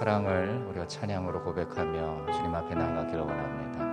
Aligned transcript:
사랑을 0.00 0.64
우리가 0.70 0.86
찬양으로 0.86 1.42
고백하며 1.42 2.32
주님 2.32 2.54
앞에 2.54 2.74
나가기를 2.74 3.20
원합니다. 3.20 3.84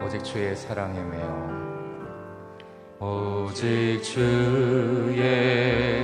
오직 0.00 0.22
주의 0.22 0.54
사랑에 0.54 1.02
매여 1.02 1.58
오직 3.00 4.00
주의 4.04 5.18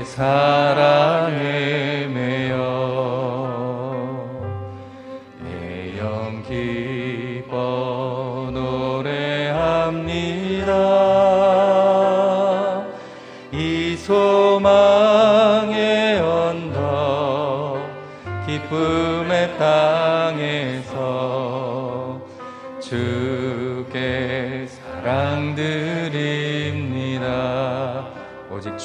사랑에 0.04 2.08
매여 2.08 2.43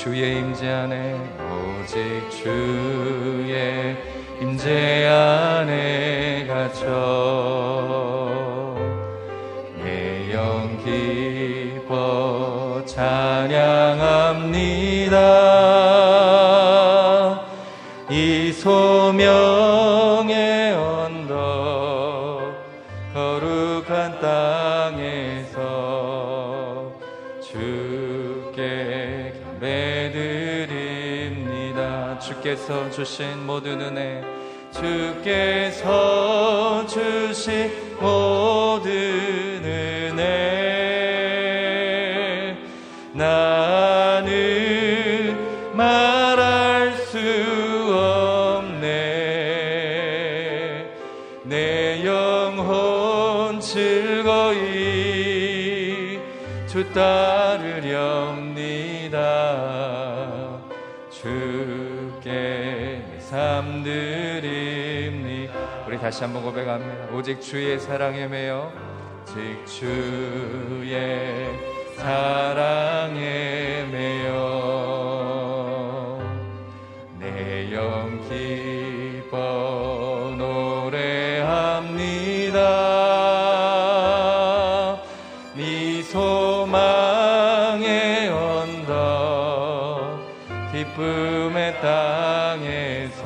주의 0.02 0.38
임재 0.38 0.66
안에 0.66 1.20
오직 1.82 2.30
주의 2.32 3.98
임재 4.40 5.06
안에 5.06 6.48
갇혀 6.48 6.86
내 9.84 10.32
영 10.34 10.78
기뻐 10.86 12.82
찬양합니다. 12.86 13.90
이 18.10 18.54
소명 18.54 19.79
주께서 32.70 32.90
주신 32.92 33.48
모든 33.48 33.82
은혜 33.82 34.24
주께서 34.72 35.86
주신 36.86 37.72
모든 38.00 38.94
은혜. 39.64 40.20
나는 43.12 44.26
말할 45.74 46.94
수 46.94 47.18
없네. 48.62 48.88
내 51.46 52.06
영혼 52.06 53.60
즐거이 53.60 54.60
주 56.68 56.88
따르렵니다 56.94 57.39
다시 66.10 66.24
한번 66.24 66.42
고백합니다. 66.42 67.14
오직 67.14 67.40
주의 67.40 67.80
사랑에 67.80 68.26
매여 68.26 68.74
오직 69.28 69.64
주의 69.68 71.48
사랑에 71.98 73.86
매여. 73.92 74.40
내 77.20 77.70
영 77.72 78.20
기뻐 78.28 80.34
노래합니다. 80.36 82.58
네 85.56 86.02
소망의 86.02 88.30
언덕 88.30 90.26
기쁨의 90.72 91.80
땅에서 91.82 93.20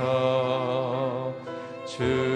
주 1.85 2.32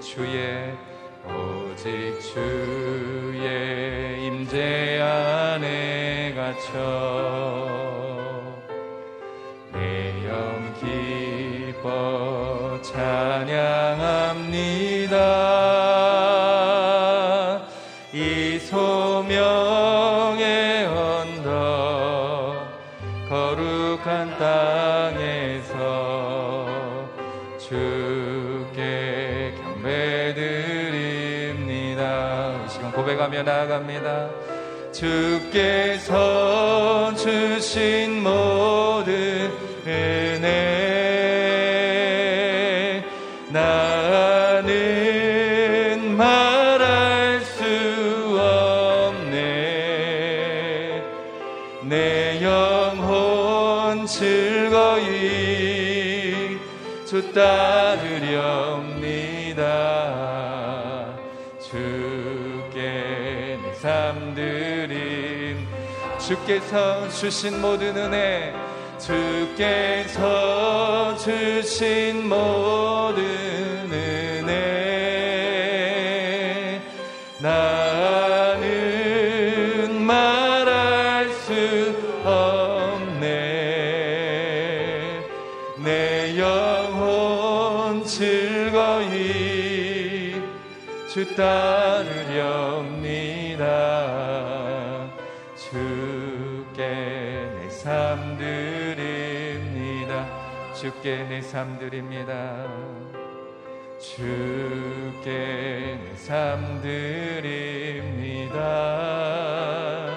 주의 0.00 0.72
오직 1.26 2.20
주의 2.20 4.26
임재 4.26 5.00
안에 5.00 6.34
갇혀 6.34 6.78
내 9.72 10.28
영 10.28 10.74
기뻐 10.80 12.80
찬양 12.82 13.87
나아갑니다. 33.78 34.30
주께서 34.92 36.14
주신 37.14 38.22
모든 38.22 39.50
은혜 39.86 41.04
나는 43.50 44.66
말할 46.16 47.40
수 47.40 47.64
없네. 49.16 49.38
내 51.84 52.42
영혼 52.42 54.06
즐거이 54.06 55.08
주 57.06 57.32
따르렵니다 57.32 57.67
주께서 66.18 67.08
주신 67.08 67.60
모든 67.60 67.96
은혜 67.96 68.52
주께서 68.98 70.16
주신 71.16 72.28
모든 72.28 73.22
은혜 73.22 74.37
주께 100.98 101.22
내 101.28 101.40
삶 101.40 101.78
드립니다. 101.78 102.66
주께 104.00 105.30
내 106.02 106.12
삶 106.26 106.82
드립니다. 106.82 108.56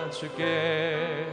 주께 0.09 1.27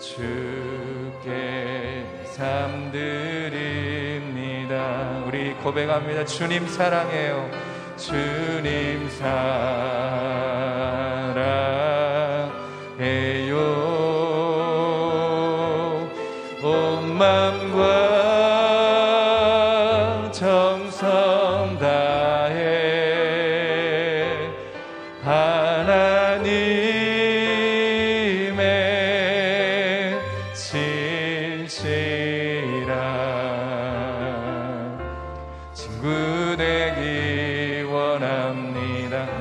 주께 0.00 1.30
내 1.30 2.24
삶 2.36 2.90
드립니다. 2.90 4.74
우리 5.26 5.54
고백합니다. 5.54 6.24
주님 6.24 6.66
사랑해요. 6.66 7.48
주님 7.96 9.08
사랑 9.10 10.89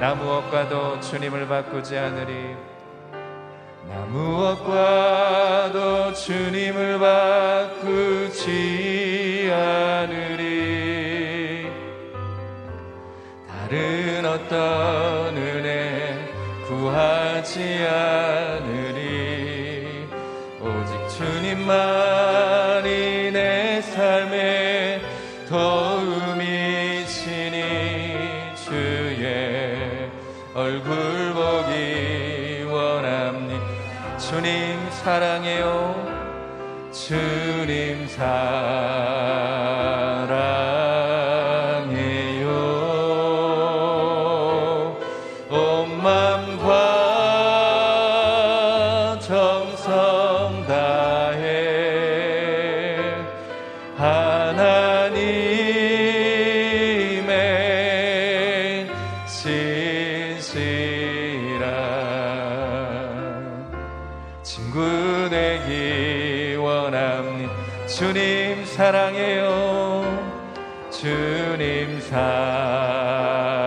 나 0.09 0.15
무엇 0.15 0.41
무엇과도 0.41 0.99
주님을 1.01 1.47
바꾸지 1.47 1.95
않으리. 1.95 2.55
나 3.87 4.05
무엇과도 4.07 5.75
주님을 6.15 6.97
바꾸지 6.97 8.47
않으리. 9.53 10.49
다른 13.47 14.25
어떤 14.25 15.37
은혜 15.37 16.27
구하지 16.67 17.85
않으리 17.87 18.38
친구 64.49 65.29
되기 65.29 66.55
원합니 66.55 67.47
주님 67.85 68.65
사랑해요. 68.65 70.03
주님 70.89 72.01
사랑 72.01 73.58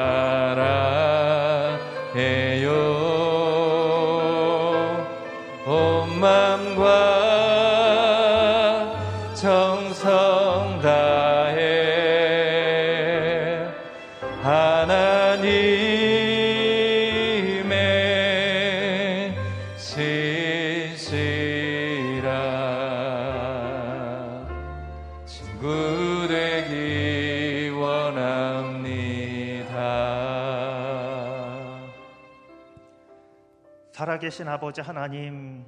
살아계신 34.33 34.49
아버지 34.49 34.81
하나님, 34.81 35.67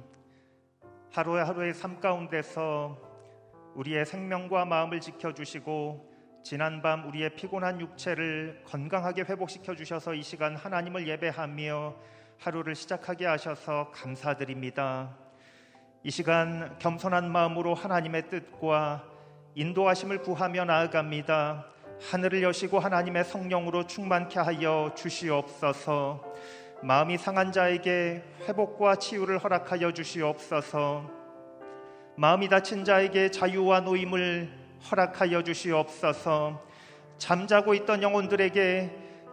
하루하루의 1.11 1.75
삶 1.75 1.99
가운데서 1.99 2.97
우리의 3.75 4.07
생명과 4.07 4.65
마음을 4.65 4.99
지켜주시고 4.99 6.11
지난밤 6.43 7.07
우리의 7.07 7.35
피곤한 7.35 7.79
육체를 7.79 8.63
건강하게 8.65 9.21
회복시켜 9.21 9.75
주셔서 9.75 10.15
이 10.15 10.23
시간 10.23 10.55
하나님을 10.55 11.07
예배하며 11.07 11.95
하루를 12.39 12.73
시작하게 12.73 13.27
하셔서 13.27 13.91
감사드립니다. 13.91 15.15
이 16.03 16.09
시간 16.09 16.75
겸손한 16.79 17.31
마음으로 17.31 17.75
하나님의 17.75 18.29
뜻과 18.29 19.03
인도하심을 19.53 20.23
구하며 20.23 20.65
나아갑니다. 20.65 21.67
하늘을 22.09 22.41
여시고 22.41 22.79
하나님의 22.79 23.25
성령으로 23.25 23.85
충만케 23.85 24.39
하여 24.39 24.91
주시옵소서. 24.95 26.33
마음이 26.81 27.17
상한 27.17 27.51
자에게 27.51 28.23
회복과 28.47 28.95
치유를 28.97 29.39
허락하여 29.39 29.91
주시옵소서. 29.91 31.09
마음이 32.15 32.47
다친 32.49 32.85
자에게 32.85 33.31
자유와 33.31 33.81
노임을 33.81 34.49
허락하여 34.91 35.43
주시옵소서. 35.43 36.61
잠자고 37.17 37.73
있던 37.73 38.03
영혼들에게 38.03 38.91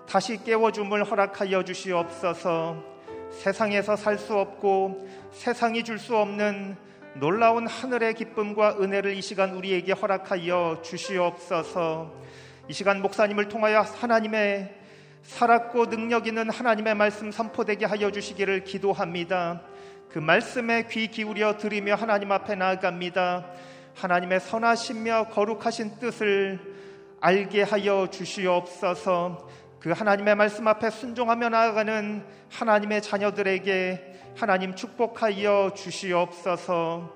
다시 0.08 0.42
깨워줌을 0.42 1.04
허락하여 1.04 1.64
주시옵소서. 1.64 2.76
세상에서 3.30 3.96
살 3.96 4.18
수 4.18 4.36
없고 4.36 5.08
세상이 5.32 5.84
줄 5.84 5.98
수 5.98 6.16
없는 6.16 6.76
놀라운 7.14 7.66
하늘의 7.66 8.14
기쁨과 8.14 8.78
은혜를 8.80 9.14
이 9.14 9.20
시간 9.20 9.54
우리에게 9.54 9.92
허락하여 9.92 10.80
주시옵소서. 10.82 12.12
이 12.68 12.72
시간 12.72 13.02
목사님을 13.02 13.48
통하여 13.48 13.80
하나님의 13.80 14.81
살았고 15.22 15.86
능력 15.86 16.26
있는 16.26 16.50
하나님의 16.50 16.94
말씀 16.94 17.30
선포되게 17.30 17.86
하여 17.86 18.10
주시기를 18.10 18.64
기도합니다. 18.64 19.62
그 20.10 20.19
말씀에 20.19 20.88
귀 20.88 21.08
기울여 21.08 21.56
들으며 21.56 21.94
하나님 21.94 22.32
앞에 22.32 22.54
나아갑니다. 22.54 23.46
하나님의 23.94 24.40
선하시며 24.40 25.28
거룩하신 25.30 25.98
뜻을 25.98 26.60
알게 27.20 27.62
하여 27.62 28.08
주시옵소서. 28.10 29.48
그 29.78 29.90
하나님의 29.90 30.34
말씀 30.34 30.66
앞에 30.66 30.90
순종하며 30.90 31.48
나아가는 31.50 32.25
하나님의 32.50 33.02
자녀들에게 33.02 34.32
하나님 34.36 34.75
축복하여 34.75 35.72
주시옵소서. 35.75 37.12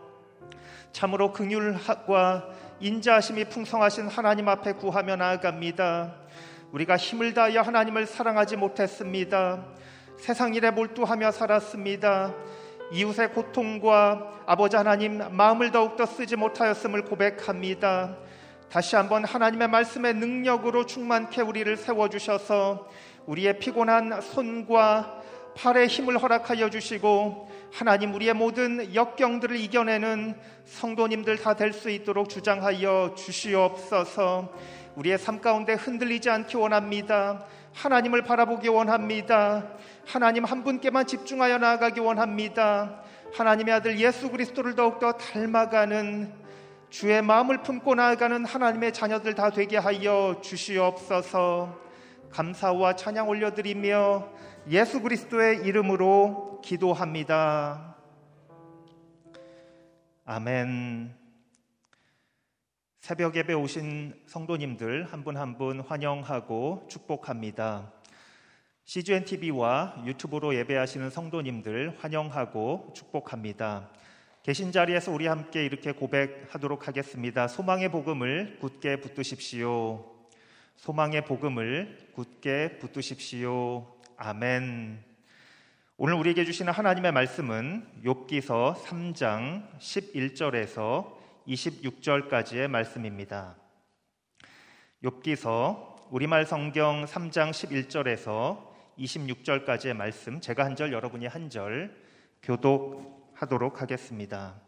참으로 0.93 1.33
긍휼과 1.33 2.49
인자하심이 2.81 3.47
풍성하신 3.47 4.09
하나님 4.09 4.49
앞에 4.49 4.75
구하며 4.75 5.17
나아갑니다. 5.17 6.26
우리가 6.73 6.97
힘을 6.97 7.35
다하여 7.35 7.63
하나님을 7.63 8.07
사랑하지 8.07 8.57
못했습니다. 8.57 9.65
세상 10.19 10.55
일에 10.55 10.71
몰두하며 10.71 11.31
살았습니다. 11.31 12.35
이웃의 12.93 13.33
고통과 13.33 14.43
아버지 14.47 14.77
하나님 14.77 15.21
마음을 15.37 15.71
더욱더 15.73 16.07
쓰지 16.07 16.37
못하였음을 16.37 17.03
고백합니다. 17.05 18.17
다시 18.71 18.97
한번 18.97 19.25
하나님의 19.25 19.69
말씀의 19.69 20.15
능력으로 20.15 20.87
충만케 20.87 21.43
우리를 21.43 21.77
세워주셔서 21.77 22.89
우리의 23.27 23.59
피곤한 23.59 24.21
손과 24.21 25.23
팔에 25.57 25.87
힘을 25.87 26.19
허락하여 26.19 26.69
주시고 26.71 27.51
하나님 27.73 28.15
우리의 28.15 28.35
모든 28.35 28.95
역경들을 28.95 29.57
이겨내는 29.57 30.39
성도님들 30.65 31.39
다 31.39 31.55
될 31.55 31.73
수 31.73 31.91
있도록 31.91 32.29
주장하여 32.29 33.15
주시옵소서 33.17 34.53
우리의 34.97 35.19
삶 35.19 35.41
가운데 35.41 35.75
흔들리지 35.75 36.29
않기 36.31 36.57
원합니다. 36.57 37.45
하나님을 37.75 38.23
바라보기 38.23 38.69
원합니다. 38.69 39.69
하나님 40.07 40.45
한 40.45 40.65
분께만 40.65 41.07
집중하여 41.07 41.59
나아가기 41.59 42.01
원합니다. 42.01 43.03
하나님의 43.35 43.75
아들 43.75 43.99
예수 43.99 44.31
그리스도를 44.31 44.75
더욱더 44.75 45.13
닮아가는 45.13 46.33
주의 46.89 47.21
마음을 47.21 47.63
품고 47.63 47.95
나아가는 47.95 48.45
하나님의 48.45 48.93
자녀들 48.93 49.35
다 49.35 49.51
되게 49.51 49.77
하여 49.77 50.41
주시옵소서. 50.43 51.79
감사와 52.31 52.97
찬양 52.97 53.29
올려드리며 53.29 54.29
예수 54.71 55.03
그리스도의 55.03 55.67
이름으로 55.67 56.61
기도합니다. 56.65 57.97
아멘. 60.25 61.26
새벽 63.07 63.37
예배 63.37 63.53
오신 63.55 64.15
성도님들 64.27 65.05
한 65.13 65.23
분 65.23 65.37
한 65.37 65.57
분 65.57 65.79
환영하고 65.79 66.89
축복합니다. 66.91 67.93
CGN 68.85 69.25
TV와 69.25 70.03
유튜브로 70.05 70.57
예배하시는 70.57 71.11
성도님들 71.11 71.99
환영하고 72.01 72.91
축복합니다. 72.97 73.91
계신 74.43 74.73
자리에서 74.73 75.13
우리 75.13 75.29
함께 75.29 75.65
이렇게 75.65 75.93
고백하도록 75.93 76.89
하겠습니다. 76.89 77.47
소망의 77.47 77.93
복음을 77.93 78.59
굳게 78.61 78.97
붙드십시오. 78.97 80.05
소망의 80.75 81.27
복음을 81.27 82.09
굳게 82.13 82.79
붙드십시오. 82.81 83.87
아멘. 84.17 85.01
오늘 85.97 86.15
우리에게 86.15 86.45
주시는 86.45 86.73
하나님의 86.73 87.13
말씀은 87.13 87.87
욥기서 88.05 88.83
3장 88.83 89.79
11절에서 89.79 91.16
26절까지의 91.47 92.69
말씀입니다. 92.69 93.57
욥기서 95.03 96.11
우리말 96.11 96.45
성경 96.47 97.05
3장 97.05 97.51
11절에서 97.51 98.67
26절까지의 98.99 99.95
말씀 99.95 100.41
제가 100.41 100.65
한 100.65 100.75
절 100.77 100.93
여러분이 100.93 101.27
한 101.27 101.49
절 101.51 101.95
교독하도록 102.43 103.81
하겠습니다. 103.83 104.61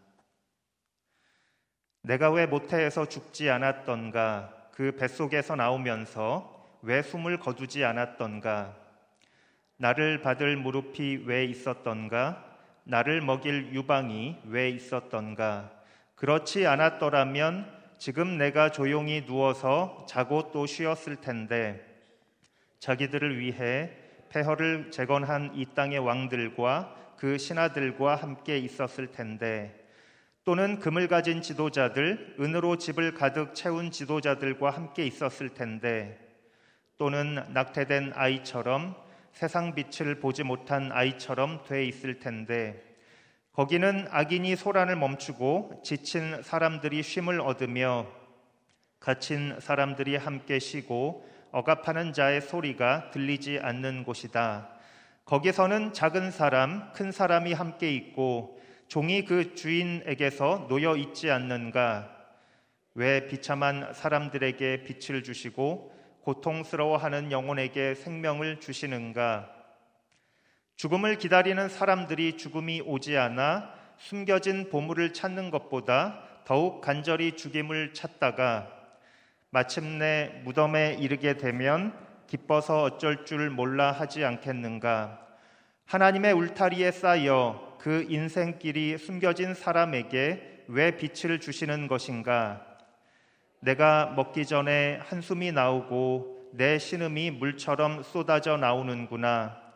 내가 2.03 2.31
왜 2.31 2.47
모태에서 2.47 3.07
죽지 3.07 3.51
않았던가 3.51 4.69
그 4.73 4.93
뱃속에서 4.93 5.57
나오면서 5.57 6.79
왜 6.83 7.03
숨을 7.03 7.39
거두지 7.41 7.85
않았던가 7.85 8.77
나를 9.77 10.23
받을 10.23 10.57
무릎이 10.57 11.25
왜 11.27 11.45
있었던가? 11.45 12.45
나를 12.85 13.21
먹일 13.21 13.73
유방이 13.75 14.39
왜 14.47 14.71
있었던가? 14.71 15.78
그렇지 16.19 16.67
않았더라면 16.67 17.79
지금 17.97 18.39
내가 18.39 18.73
조용히 18.73 19.25
누워서 19.25 20.05
자고 20.09 20.51
또 20.51 20.67
쉬었을 20.67 21.17
텐데. 21.17 21.81
자기들을 22.81 23.39
위해 23.39 23.93
폐허를 24.29 24.91
재건한 24.91 25.53
이 25.55 25.65
땅의 25.77 26.01
왕들과 26.01 27.15
그 27.17 27.39
신하들과 27.39 28.17
함께 28.17 28.59
있었을 28.59 29.13
텐데. 29.13 29.73
또는 30.45 30.81
금을 30.81 31.07
가진 31.07 31.41
지도자들, 31.41 32.35
은으로 32.41 32.79
집을 32.79 33.15
가득 33.15 33.55
채운 33.55 33.93
지도자들과 33.93 34.71
함께 34.71 35.07
있었을 35.07 35.51
텐데. 35.51 36.19
또는 36.97 37.45
낙태된 37.51 38.15
아이처럼 38.17 38.97
세상 39.31 39.73
빛을 39.73 40.19
보지 40.19 40.43
못한 40.43 40.91
아이처럼 40.91 41.63
돼 41.69 41.85
있을 41.85 42.19
텐데 42.19 42.88
거기는 43.59 44.07
악인이 44.13 44.55
소란을 44.55 44.95
멈추고 44.95 45.81
지친 45.83 46.45
사람들이 46.45 47.03
쉼을 47.03 47.41
얻으며 47.41 48.07
갇힌 49.01 49.59
사람들이 49.59 50.15
함께 50.15 50.61
쉬고 50.61 51.29
억압하는 51.51 52.13
자의 52.13 52.41
소리가 52.41 53.11
들리지 53.11 53.59
않는 53.61 54.05
곳이다. 54.05 54.69
거기서는 55.25 55.93
작은 55.93 56.31
사람, 56.31 56.93
큰 56.93 57.11
사람이 57.11 57.53
함께 57.53 57.91
있고 57.95 58.61
종이 58.87 59.25
그 59.25 59.57
주인에게서 59.57 60.69
놓여 60.69 60.95
있지 60.95 61.29
않는가? 61.29 62.15
왜 62.95 63.27
비참한 63.27 63.93
사람들에게 63.93 64.85
빛을 64.85 65.25
주시고 65.25 65.93
고통스러워하는 66.21 67.33
영혼에게 67.33 67.97
생명을 67.97 68.61
주시는가? 68.61 69.58
죽음을 70.79 71.19
기다리는 71.19 71.69
사람들이 71.69 72.37
죽음이 72.37 72.83
오지 72.87 73.19
않아 73.19 73.69
숨겨진 73.97 74.71
보물을 74.71 75.13
찾는 75.13 75.51
것보다 75.51 76.21
더욱 76.45 76.81
간절히 76.81 77.33
죽임을 77.37 77.95
찾다가 77.95 78.69
마침내 79.51 80.41
무덤에 80.45 80.97
이르게 81.01 81.37
되면 81.37 81.93
기뻐서 82.29 82.85
어쩔 82.85 83.25
줄 83.25 83.51
몰라 83.51 83.91
하지 83.91 84.25
않겠는가? 84.25 85.19
하나님의 85.87 86.33
울타리에 86.35 86.93
쌓여 86.93 87.77
그 87.81 88.07
인생길이 88.09 88.99
숨겨진 88.99 89.55
사람에게 89.55 90.67
왜 90.69 90.97
빛을 90.97 91.41
주시는 91.41 91.89
것인가? 91.89 92.65
내가 93.59 94.13
먹기 94.15 94.47
전에 94.47 95.01
한숨이 95.03 95.51
나오고 95.51 96.53
내 96.53 96.79
신음이 96.79 97.33
물처럼 97.33 98.05
쏟아져 98.05 98.57
나오는구나. 98.57 99.68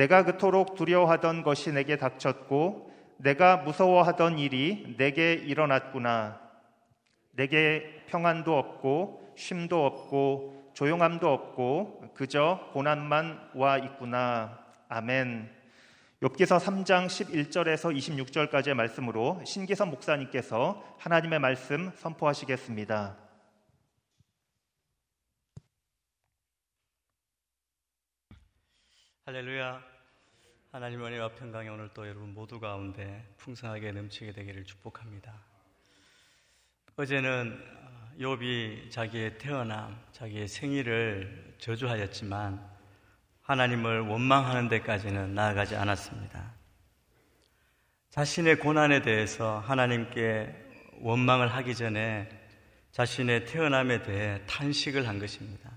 내가 0.00 0.24
그토록 0.24 0.76
두려워하던 0.76 1.42
것이 1.42 1.72
내게 1.72 1.98
닥쳤고 1.98 2.90
내가 3.18 3.58
무서워하던 3.58 4.38
일이 4.38 4.94
내게 4.96 5.34
일어났구나. 5.34 6.40
내게 7.32 8.02
평안도 8.06 8.56
없고 8.56 9.34
쉼도 9.36 9.84
없고 9.84 10.70
조용함도 10.72 11.30
없고 11.30 12.14
그저 12.14 12.70
고난만 12.72 13.50
와 13.54 13.76
있구나. 13.76 14.64
아멘. 14.88 15.54
욥기서 16.22 16.58
3장 16.58 17.06
11절에서 17.06 17.94
26절까지의 17.94 18.72
말씀으로 18.72 19.42
신기선 19.44 19.90
목사님께서 19.90 20.82
하나님의 20.98 21.40
말씀 21.40 21.90
선포하시겠습니다. 21.96 23.18
할렐루야. 29.26 29.89
하나님 30.72 31.04
은혜와 31.04 31.30
평강이 31.30 31.68
오늘 31.68 31.88
또 31.94 32.06
여러분 32.06 32.32
모두 32.32 32.60
가운데 32.60 33.28
풍성하게 33.38 33.90
넘치게 33.90 34.30
되기를 34.30 34.64
축복합니다. 34.64 35.34
어제는 36.94 37.60
욥이 38.20 38.88
자기의 38.88 39.38
태어남, 39.38 40.00
자기의 40.12 40.46
생일을 40.46 41.56
저주하였지만 41.58 42.64
하나님을 43.42 44.02
원망하는 44.02 44.68
데까지는 44.68 45.34
나아가지 45.34 45.74
않았습니다. 45.74 46.54
자신의 48.10 48.60
고난에 48.60 49.02
대해서 49.02 49.58
하나님께 49.58 50.54
원망을 51.00 51.48
하기 51.48 51.74
전에 51.74 52.28
자신의 52.92 53.46
태어남에 53.46 54.04
대해 54.04 54.40
탄식을 54.46 55.08
한 55.08 55.18
것입니다. 55.18 55.68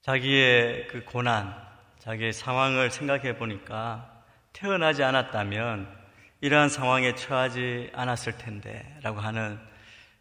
자기의 0.00 0.88
그 0.88 1.04
고난, 1.04 1.75
자기의 2.06 2.32
상황을 2.32 2.92
생각해 2.92 3.36
보니까 3.36 4.22
태어나지 4.52 5.02
않았다면 5.02 5.92
이러한 6.40 6.68
상황에 6.68 7.16
처하지 7.16 7.90
않았을 7.94 8.38
텐데 8.38 8.96
라고 9.02 9.18
하는 9.18 9.58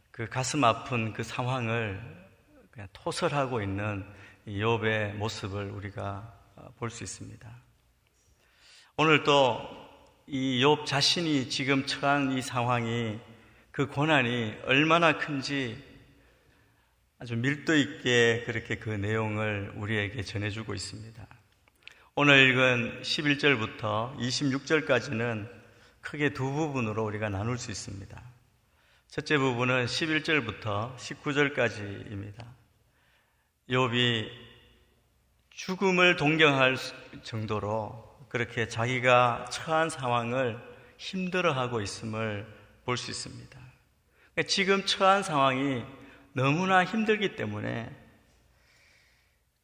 그 0.09 0.27
가슴 0.27 0.63
아픈 0.63 1.13
그 1.13 1.21
상황을 1.21 2.01
그냥 2.71 2.87
토설하고 2.91 3.61
있는 3.61 4.03
욥의 4.47 5.13
모습을 5.13 5.69
우리가 5.69 6.33
어, 6.55 6.69
볼수 6.79 7.03
있습니다. 7.03 7.47
오늘 8.97 9.21
또 9.23 9.85
이 10.27 10.59
욥 10.59 10.87
자신이 10.87 11.51
지금 11.51 11.85
처한 11.85 12.31
이 12.31 12.41
상황이 12.41 13.19
그 13.69 13.85
고난이 13.85 14.55
얼마나 14.63 15.19
큰지 15.19 15.77
아주 17.19 17.35
밀도 17.35 17.75
있게 17.77 18.41
그렇게 18.47 18.77
그 18.77 18.89
내용을 18.89 19.73
우리에게 19.75 20.23
전해주고 20.23 20.73
있습니다. 20.73 21.34
오늘 22.17 22.49
읽은 22.49 23.01
11절부터 23.01 24.17
26절까지는 24.17 25.51
크게 25.99 26.29
두 26.29 26.49
부분으로 26.49 27.03
우리가 27.03 27.27
나눌 27.27 27.57
수 27.57 27.71
있습니다. 27.71 28.23
첫째 29.09 29.37
부분은 29.37 29.85
11절부터 29.85 30.95
19절까지입니다. 30.95 32.45
욥이 33.69 34.29
죽음을 35.49 36.15
동경할 36.15 36.77
정도로 37.23 38.17
그렇게 38.29 38.69
자기가 38.69 39.47
처한 39.51 39.89
상황을 39.89 40.57
힘들어하고 40.97 41.81
있음을 41.81 42.47
볼 42.85 42.95
수 42.95 43.11
있습니다. 43.11 43.59
지금 44.47 44.85
처한 44.85 45.21
상황이 45.21 45.83
너무나 46.31 46.85
힘들기 46.85 47.35
때문에 47.35 47.93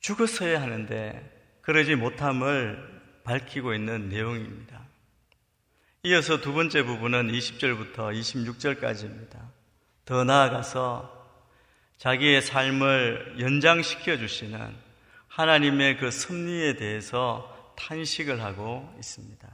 죽었어야 0.02 0.62
하는데 0.62 1.41
그러지 1.62 1.96
못함을 1.96 3.02
밝히고 3.24 3.74
있는 3.74 4.10
내용입니다. 4.10 4.82
이어서 6.04 6.42
두 6.42 6.54
번째 6.54 6.84
부분은 6.84 7.32
20절부터 7.32 7.96
26절까지입니다. 7.96 9.38
더 10.06 10.24
나아가서 10.24 11.22
자기의 11.98 12.42
삶을 12.42 13.36
연장시켜 13.40 14.18
주시는 14.18 14.76
하나님의 15.28 15.98
그 15.98 16.10
섭리에 16.10 16.76
대해서 16.76 17.76
탄식을 17.78 18.42
하고 18.42 18.92
있습니다. 18.98 19.48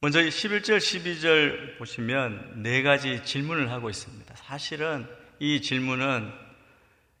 먼저 0.00 0.20
11절, 0.20 0.78
12절 0.78 1.78
보시면 1.78 2.62
네 2.62 2.82
가지 2.82 3.22
질문을 3.24 3.70
하고 3.70 3.90
있습니다. 3.90 4.34
사실은 4.36 5.06
이 5.38 5.60
질문은 5.60 6.32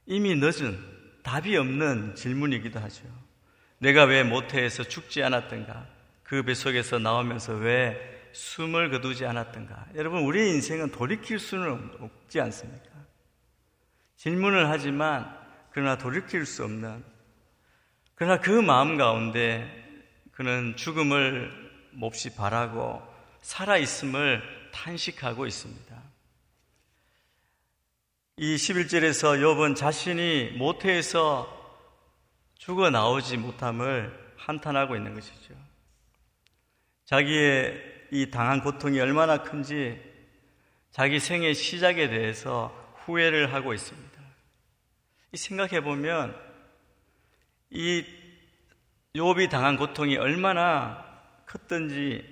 이미 0.06 0.34
늦은 0.34 0.78
답이 1.22 1.56
없는 1.56 2.14
질문이기도 2.14 2.78
하죠. 2.80 3.23
내가 3.84 4.04
왜 4.04 4.22
모태에서 4.22 4.84
죽지 4.84 5.22
않았던가? 5.22 5.86
그 6.22 6.42
뱃속에서 6.42 6.98
나오면서 6.98 7.52
왜 7.52 8.30
숨을 8.32 8.88
거두지 8.90 9.26
않았던가? 9.26 9.88
여러분, 9.94 10.22
우리의 10.22 10.52
인생은 10.54 10.90
돌이킬 10.90 11.38
수는 11.38 11.90
없지 12.00 12.40
않습니까? 12.40 12.88
질문을 14.16 14.70
하지만, 14.70 15.38
그러나 15.70 15.98
돌이킬 15.98 16.46
수 16.46 16.64
없는, 16.64 17.04
그러나 18.14 18.40
그 18.40 18.48
마음 18.48 18.96
가운데 18.96 19.68
그는 20.32 20.74
죽음을 20.76 21.52
몹시 21.90 22.34
바라고 22.34 23.02
살아있음을 23.42 24.42
탄식하고 24.72 25.46
있습니다. 25.46 26.02
이 28.38 28.56
11절에서 28.56 29.40
욥은 29.42 29.76
자신이 29.76 30.54
모태에서 30.56 31.63
죽어 32.64 32.88
나오지 32.88 33.36
못함을 33.36 34.34
한탄하고 34.38 34.96
있는 34.96 35.12
것이죠. 35.14 35.54
자기의 37.04 38.06
이 38.10 38.30
당한 38.30 38.62
고통이 38.62 38.98
얼마나 39.00 39.42
큰지 39.42 40.00
자기 40.90 41.20
생의 41.20 41.54
시작에 41.54 42.08
대해서 42.08 42.72
후회를 43.04 43.52
하고 43.52 43.74
있습니다. 43.74 44.18
이 45.32 45.36
생각해 45.36 45.82
보면 45.82 46.34
이 47.68 48.02
욥이 49.14 49.50
당한 49.50 49.76
고통이 49.76 50.16
얼마나 50.16 51.04
컸던지 51.44 52.24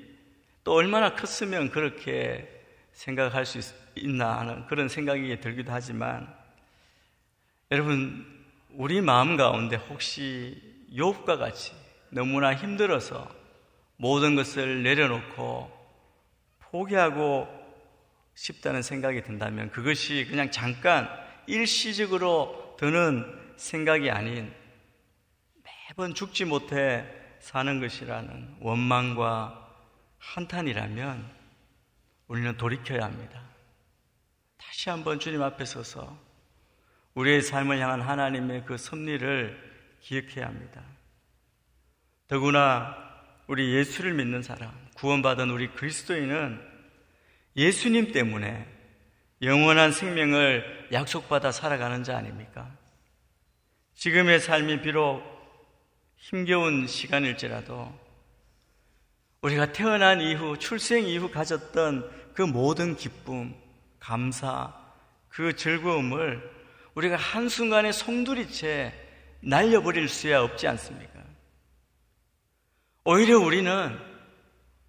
또 0.64 0.72
얼마나 0.72 1.14
컸으면 1.14 1.70
그렇게 1.70 2.48
생각할 2.92 3.44
수 3.44 3.58
있, 3.96 4.08
나 4.08 4.38
하는 4.38 4.66
그런 4.66 4.88
생각이 4.88 5.40
들기도 5.40 5.72
하지만 5.72 6.34
여러분 7.70 8.41
우리 8.74 9.00
마음 9.00 9.36
가운데 9.36 9.76
혹시 9.76 10.86
욥과 10.92 11.38
같이 11.38 11.72
너무나 12.10 12.54
힘들어서 12.54 13.28
모든 13.96 14.34
것을 14.34 14.82
내려놓고 14.82 15.70
포기하고 16.60 17.48
싶다는 18.34 18.82
생각이 18.82 19.22
든다면 19.22 19.70
그것이 19.70 20.26
그냥 20.28 20.50
잠깐 20.50 21.08
일시적으로 21.46 22.76
드는 22.78 23.24
생각이 23.56 24.10
아닌 24.10 24.52
매번 25.88 26.14
죽지 26.14 26.46
못해 26.46 27.06
사는 27.40 27.80
것이라는 27.80 28.56
원망과 28.60 29.58
한탄이라면 30.18 31.30
우리는 32.28 32.56
돌이켜야 32.56 33.04
합니다. 33.04 33.42
다시 34.56 34.88
한번 34.88 35.18
주님 35.18 35.42
앞에 35.42 35.64
서서 35.64 36.31
우리의 37.14 37.42
삶을 37.42 37.78
향한 37.78 38.00
하나님의 38.00 38.64
그 38.66 38.76
섭리를 38.76 39.72
기억해야 40.00 40.46
합니다. 40.46 40.82
더구나 42.26 42.96
우리 43.46 43.74
예수를 43.74 44.14
믿는 44.14 44.42
사람, 44.42 44.72
구원받은 44.94 45.50
우리 45.50 45.68
그리스도인은 45.68 46.60
예수님 47.56 48.12
때문에 48.12 48.66
영원한 49.42 49.92
생명을 49.92 50.88
약속받아 50.92 51.52
살아가는 51.52 52.04
자 52.04 52.16
아닙니까? 52.16 52.70
지금의 53.94 54.40
삶이 54.40 54.80
비록 54.82 55.22
힘겨운 56.16 56.86
시간일지라도 56.86 58.00
우리가 59.42 59.72
태어난 59.72 60.20
이후, 60.20 60.56
출생 60.58 61.04
이후 61.04 61.30
가졌던 61.30 62.32
그 62.32 62.42
모든 62.42 62.96
기쁨, 62.96 63.54
감사, 63.98 64.72
그 65.28 65.56
즐거움을 65.56 66.51
우리가 66.94 67.16
한순간에 67.16 67.92
송두리째 67.92 68.92
날려버릴 69.40 70.08
수야 70.08 70.42
없지 70.42 70.66
않습니까? 70.68 71.20
오히려 73.04 73.38
우리는 73.38 73.98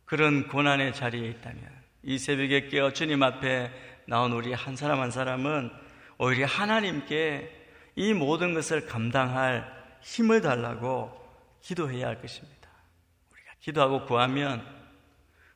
그런 0.05 0.48
고난의 0.48 0.93
자리에 0.93 1.27
있다면 1.29 1.63
이 2.03 2.17
새벽에 2.17 2.67
깨어 2.67 2.91
주님 2.91 3.24
앞에 3.24 3.72
나온 4.05 4.31
우리 4.33 4.53
한 4.53 4.75
사람 4.75 5.00
한 5.00 5.10
사람은 5.10 5.72
오히려 6.17 6.45
하나님께 6.45 7.50
이 7.95 8.13
모든 8.13 8.53
것을 8.53 8.86
감당할 8.86 9.65
힘을 10.01 10.41
달라고 10.41 11.19
기도해야 11.62 12.07
할 12.07 12.22
것입니다. 12.22 12.69
우리가 13.31 13.51
기도하고 13.62 14.05
구하면 14.05 14.63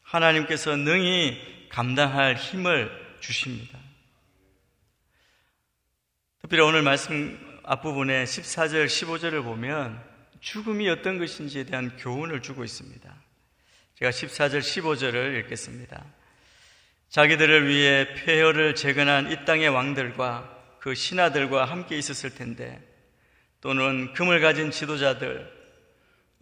하나님께서 0.02 0.76
능히 0.76 1.68
감당할 1.70 2.36
힘을 2.36 2.90
주십니다. 3.20 3.78
특별히 6.48 6.64
오늘 6.64 6.82
말씀 6.82 7.38
앞부분에 7.64 8.24
14절, 8.24 8.86
15절을 8.86 9.44
보면 9.44 10.02
죽음이 10.40 10.88
어떤 10.88 11.18
것인지에 11.18 11.66
대한 11.66 11.98
교훈을 11.98 12.42
주고 12.42 12.64
있습니다. 12.64 13.14
제가 13.96 14.12
14절, 14.12 14.60
15절을 14.60 15.40
읽겠습니다. 15.40 16.06
자기들을 17.10 17.68
위해 17.68 18.14
폐허를 18.14 18.76
재건한 18.76 19.30
이 19.30 19.44
땅의 19.44 19.68
왕들과 19.68 20.78
그 20.80 20.96
신하들과 20.96 21.66
함께 21.66 21.98
있었을 21.98 22.34
텐데 22.34 22.82
또는 23.60 24.14
금을 24.14 24.40
가진 24.40 24.72
지도자들, 24.72 25.52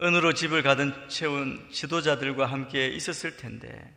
은으로 0.02 0.34
집을 0.34 0.62
가득 0.62 1.08
채운 1.08 1.68
지도자들과 1.72 2.46
함께 2.46 2.86
있었을 2.86 3.36
텐데 3.36 3.92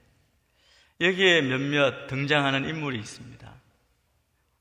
여기에 1.01 1.43
몇몇 1.43 2.07
등장하는 2.07 2.67
인물이 2.67 2.97
있습니다. 2.97 3.53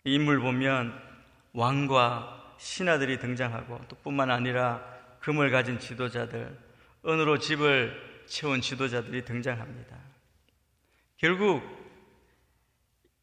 이 0.05 0.13
인물 0.13 0.41
보면 0.41 1.08
왕과 1.53 2.55
신하들이 2.59 3.19
등장하고 3.19 3.81
또 3.89 3.97
뿐만 3.97 4.31
아니라 4.31 4.83
금을 5.21 5.51
가진 5.51 5.79
지도자들, 5.79 6.57
은으로 7.07 7.39
집을 7.39 8.25
채운 8.27 8.61
지도자들이 8.61 9.25
등장합니다. 9.25 9.97
결국 11.17 11.63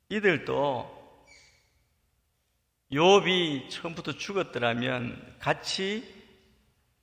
이들도 0.09 0.95
욥이 2.91 3.69
처음부터 3.69 4.13
죽었더라면 4.13 5.35
같이 5.39 6.03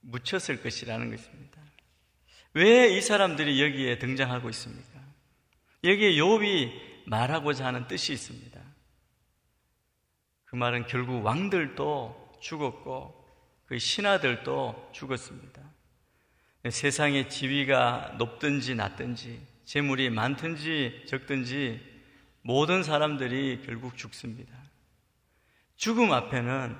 묻혔을 0.00 0.62
것이라는 0.62 1.10
것입니다. 1.10 1.60
왜 2.54 2.96
이 2.96 3.00
사람들이 3.00 3.62
여기에 3.62 3.98
등장하고 3.98 4.48
있습니까? 4.50 5.00
여기에 5.84 6.12
욥이 6.12 6.70
말하고자 7.06 7.66
하는 7.66 7.88
뜻이 7.88 8.12
있습니다. 8.12 8.61
그 10.52 10.56
말은 10.56 10.86
결국 10.86 11.24
왕들도 11.24 12.36
죽었고 12.40 13.24
그 13.64 13.78
신하들도 13.78 14.90
죽었습니다. 14.92 15.62
세상의 16.68 17.30
지위가 17.30 18.16
높든지 18.18 18.74
낮든지 18.74 19.40
재물이 19.64 20.10
많든지 20.10 21.04
적든지 21.08 21.80
모든 22.42 22.82
사람들이 22.82 23.62
결국 23.64 23.96
죽습니다. 23.96 24.52
죽음 25.76 26.12
앞에는 26.12 26.76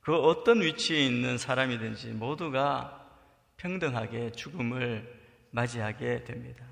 그 0.00 0.14
어떤 0.14 0.60
위치에 0.60 1.02
있는 1.02 1.38
사람이든지 1.38 2.08
모두가 2.08 3.10
평등하게 3.56 4.32
죽음을 4.32 5.20
맞이하게 5.52 6.24
됩니다. 6.24 6.66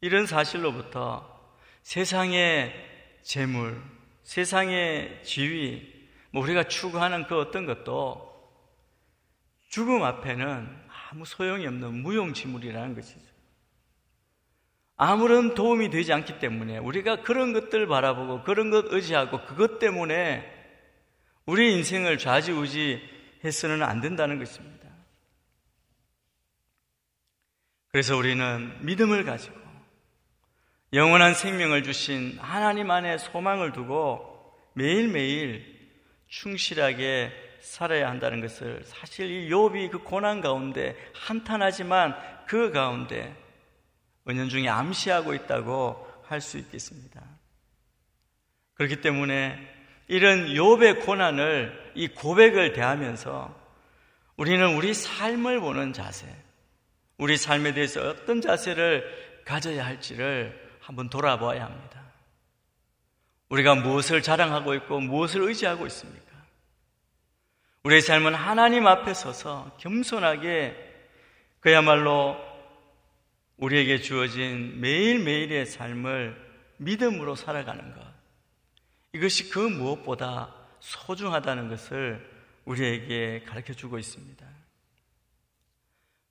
이런 0.00 0.26
사실로부터 0.26 1.52
세상의 1.82 2.72
재물, 3.22 3.93
세상의 4.24 5.22
지위, 5.22 5.92
뭐 6.30 6.42
우리가 6.42 6.64
추구하는 6.64 7.26
그 7.26 7.38
어떤 7.38 7.66
것도 7.66 8.32
죽음 9.68 10.02
앞에는 10.02 10.84
아무 11.10 11.24
소용이 11.24 11.66
없는 11.66 12.02
무용지물이라는 12.02 12.94
것이죠. 12.94 13.20
아무런 14.96 15.54
도움이 15.54 15.90
되지 15.90 16.12
않기 16.12 16.38
때문에 16.38 16.78
우리가 16.78 17.22
그런 17.22 17.52
것들 17.52 17.86
바라보고 17.86 18.44
그런 18.44 18.70
것 18.70 18.86
의지하고 18.92 19.44
그것 19.44 19.78
때문에 19.78 20.50
우리 21.46 21.74
인생을 21.74 22.18
좌지우지 22.18 23.02
해서는 23.44 23.82
안 23.82 24.00
된다는 24.00 24.38
것입니다. 24.38 24.88
그래서 27.88 28.16
우리는 28.16 28.84
믿음을 28.84 29.24
가지고 29.24 29.63
영원한 30.94 31.34
생명을 31.34 31.82
주신 31.82 32.38
하나님 32.40 32.88
안에 32.88 33.18
소망을 33.18 33.72
두고 33.72 34.54
매일매일 34.74 35.66
충실하게 36.28 37.32
살아야 37.60 38.08
한다는 38.08 38.40
것을 38.40 38.82
사실 38.84 39.28
이 39.28 39.50
욥이 39.50 39.90
그 39.90 39.98
고난 39.98 40.40
가운데 40.40 40.96
한탄하지만 41.14 42.14
그 42.46 42.70
가운데 42.70 43.34
은연중에 44.28 44.68
암시하고 44.68 45.34
있다고 45.34 46.06
할 46.22 46.40
수 46.40 46.58
있겠습니다. 46.58 47.20
그렇기 48.74 49.00
때문에 49.00 49.58
이런 50.06 50.46
욥의 50.46 51.04
고난을 51.04 51.92
이 51.96 52.08
고백을 52.08 52.72
대하면서 52.72 53.54
우리는 54.36 54.74
우리 54.76 54.94
삶을 54.94 55.60
보는 55.60 55.92
자세, 55.92 56.26
우리 57.18 57.36
삶에 57.36 57.74
대해서 57.74 58.08
어떤 58.08 58.40
자세를 58.40 59.42
가져야 59.44 59.84
할지를 59.84 60.63
한번 60.84 61.08
돌아봐야 61.08 61.64
합니다. 61.64 62.02
우리가 63.48 63.74
무엇을 63.74 64.20
자랑하고 64.20 64.74
있고 64.74 65.00
무엇을 65.00 65.40
의지하고 65.42 65.86
있습니까? 65.86 66.24
우리의 67.84 68.02
삶은 68.02 68.34
하나님 68.34 68.86
앞에 68.86 69.14
서서 69.14 69.76
겸손하게 69.78 70.76
그야말로 71.60 72.36
우리에게 73.56 74.00
주어진 74.00 74.80
매일매일의 74.80 75.64
삶을 75.66 76.36
믿음으로 76.76 77.34
살아가는 77.34 77.94
것. 77.94 78.00
이것이 79.14 79.48
그 79.48 79.58
무엇보다 79.58 80.54
소중하다는 80.80 81.70
것을 81.70 82.30
우리에게 82.66 83.44
가르쳐 83.46 83.72
주고 83.72 83.98
있습니다. 83.98 84.44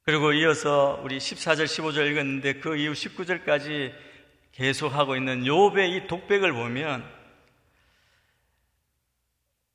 그리고 0.03 0.33
이어서 0.33 0.99
우리 1.03 1.17
14절, 1.17 1.63
15절 1.63 2.11
읽었는데 2.11 2.53
그 2.55 2.75
이후 2.75 2.91
19절까지 2.91 4.12
계속하고 4.53 5.15
있는 5.15 5.43
욥의 5.43 5.89
이 5.89 6.07
독백을 6.07 6.53
보면 6.53 7.03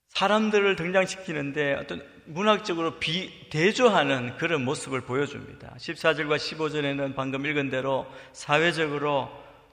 사람들을 0.09 0.77
등장시키는데 0.77 1.75
어떤 1.75 2.05
문학적으로 2.27 2.99
비, 2.99 3.49
대조하는 3.51 4.37
그런 4.37 4.65
모습을 4.65 5.03
보여줍니다. 5.03 5.75
14절과 5.79 6.37
15절에는 6.37 7.15
방금 7.15 7.47
읽은 7.47 7.71
대로 7.71 8.07
사회적으로 8.33 9.31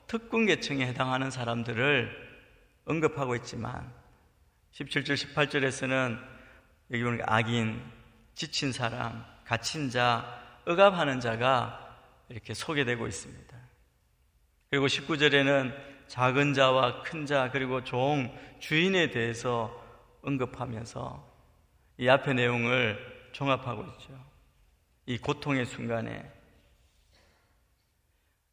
특권계층에 0.08 0.86
해당하는 0.86 1.32
사람들을 1.32 2.26
언급하고 2.86 3.36
있지만 3.38 3.92
17절, 4.74 5.34
18절에서는 5.34 6.20
여기 6.92 7.04
보니까 7.04 7.26
악인, 7.28 7.82
지친 8.36 8.72
사람, 8.72 9.26
갇힌 9.46 9.90
자, 9.90 10.42
억압하는 10.66 11.20
자가 11.20 11.98
이렇게 12.30 12.54
소개되고 12.54 13.08
있습니다. 13.08 13.65
그리고 14.76 14.88
19절에는 14.88 15.74
작은 16.08 16.54
자와 16.54 17.04
큰 17.04 17.26
자, 17.26 17.50
그리고 17.50 17.86
종, 17.86 18.30
주인에 18.60 19.10
대해서 19.10 19.74
언급하면서 20.22 21.26
이 21.98 22.10
앞의 22.10 22.34
내용을 22.34 23.30
종합하고 23.32 23.84
있죠. 23.84 24.22
이 25.06 25.18
고통의 25.18 25.66
순간에 25.66 26.30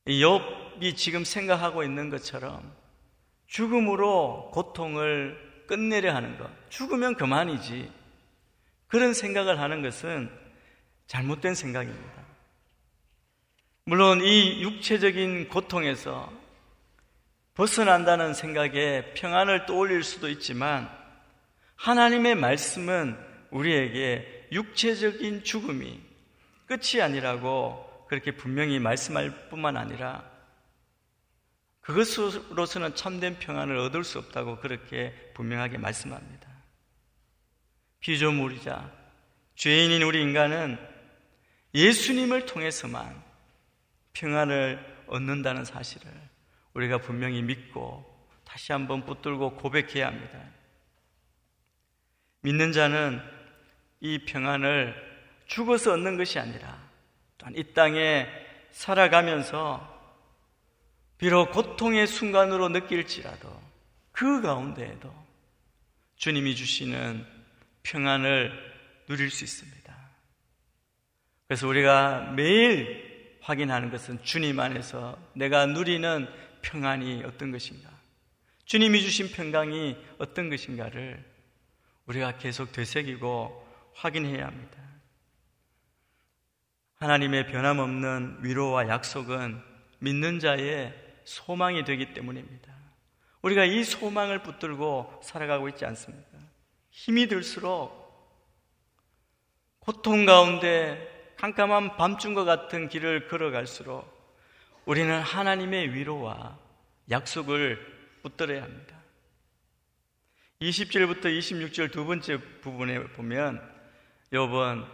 이 0.07 0.23
욥이 0.23 0.97
지금 0.97 1.25
생각하고 1.25 1.83
있는 1.83 2.09
것처럼 2.09 2.73
죽음으로 3.49 4.53
고통을 4.53 5.65
끝내려 5.67 6.15
하는 6.15 6.39
것. 6.39 6.49
죽으면 6.69 7.17
그만이지. 7.17 7.91
그런 8.87 9.13
생각을 9.13 9.59
하는 9.59 9.83
것은 9.83 10.31
잘못된 11.09 11.57
생각입니다. 11.57 12.22
물론 13.85 14.23
이 14.23 14.63
육체적인 14.63 15.49
고통에서 15.49 16.33
벗어난다는 17.55 18.33
생각에 18.33 19.13
평안을 19.15 19.67
떠올릴 19.67 20.05
수도 20.05 20.29
있지만 20.29 20.89
하나님의 21.75 22.37
말씀은 22.37 23.19
우리에게 23.51 24.49
육체적인 24.53 25.43
죽음이 25.43 26.01
끝이 26.67 27.03
아니라고 27.03 28.07
그렇게 28.09 28.31
분명히 28.31 28.79
말씀할 28.79 29.49
뿐만 29.49 29.77
아니라 29.77 30.31
그것으로서는 31.81 32.95
참된 32.95 33.39
평안을 33.39 33.77
얻을 33.77 34.05
수 34.05 34.19
없다고 34.19 34.61
그렇게 34.61 35.13
분명하게 35.35 35.79
말씀합니다. 35.79 36.49
피조물이자 37.99 38.93
죄인인 39.57 40.03
우리 40.03 40.23
인간은 40.23 40.79
예수님을 41.75 42.47
통해서만 42.47 43.32
평안을 44.13 45.05
얻는다는 45.07 45.65
사실을 45.65 46.11
우리가 46.75 46.99
분명히 46.99 47.43
믿고 47.43 48.11
다시 48.45 48.73
한번 48.73 49.05
붙들고 49.05 49.57
고백해야 49.57 50.07
합니다. 50.07 50.39
믿는 52.41 52.73
자는 52.73 53.21
이 54.01 54.25
평안을 54.25 54.95
죽어서 55.47 55.93
얻는 55.93 56.17
것이 56.17 56.39
아니라 56.39 56.83
또한 57.39 57.55
이 57.57 57.73
땅에 57.73 58.27
살아가면서 58.71 59.91
비록 61.19 61.53
고통의 61.53 62.07
순간으로 62.07 62.69
느낄지라도 62.71 63.63
그 64.11 64.43
가운데에도 64.43 65.13
주님이 66.17 66.57
주시는 66.57 67.27
평안을 67.83 68.73
누릴 69.07 69.31
수 69.31 69.45
있습니다. 69.45 69.97
그래서 71.47 71.69
우리가 71.69 72.33
매일 72.35 73.12
확인하는 73.43 73.91
것은 73.91 74.23
주님 74.23 74.59
안에서 74.61 75.19
내가 75.35 75.67
누리는 75.67 76.29
평안이 76.63 77.25
어떤 77.25 77.51
것인가? 77.51 77.91
주님이 78.65 79.03
주신 79.03 79.31
평강이 79.31 79.97
어떤 80.19 80.49
것인가를 80.49 81.23
우리가 82.07 82.39
계속 82.39 82.73
되새기고 82.73 83.69
확인해야 83.95 84.47
합니다. 84.47 84.79
하나님의 86.95 87.49
변함없는 87.49 88.39
위로와 88.43 88.89
약속은 88.89 89.61
믿는 89.99 90.39
자의 90.39 90.95
소망이 91.25 91.85
되기 91.85 92.15
때문입니다. 92.15 92.73
우리가 93.43 93.65
이 93.65 93.83
소망을 93.83 94.43
붙들고 94.43 95.21
살아가고 95.25 95.69
있지 95.71 95.85
않습니까? 95.85 96.39
힘이 96.91 97.27
들수록 97.27 98.01
고통 99.81 100.27
가운데 100.27 101.12
깜깜한 101.43 101.97
밤중과 101.97 102.45
같은 102.45 102.89
길을 102.89 103.27
걸어갈수록 103.27 104.09
우리는 104.85 105.21
하나님의 105.21 105.93
위로와 105.93 106.57
약속을 107.11 108.21
붙들어야 108.23 108.63
합니다. 108.63 108.97
20절부터 110.61 111.25
26절 111.37 111.91
두 111.91 112.07
번째 112.07 112.39
부분에 112.61 113.03
보면 113.09 113.61
여번 114.33 114.89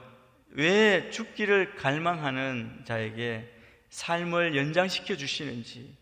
왜 0.48 1.10
죽기를 1.10 1.74
갈망하는 1.74 2.82
자에게 2.86 3.54
삶을 3.90 4.56
연장시켜 4.56 5.16
주시는지 5.16 5.98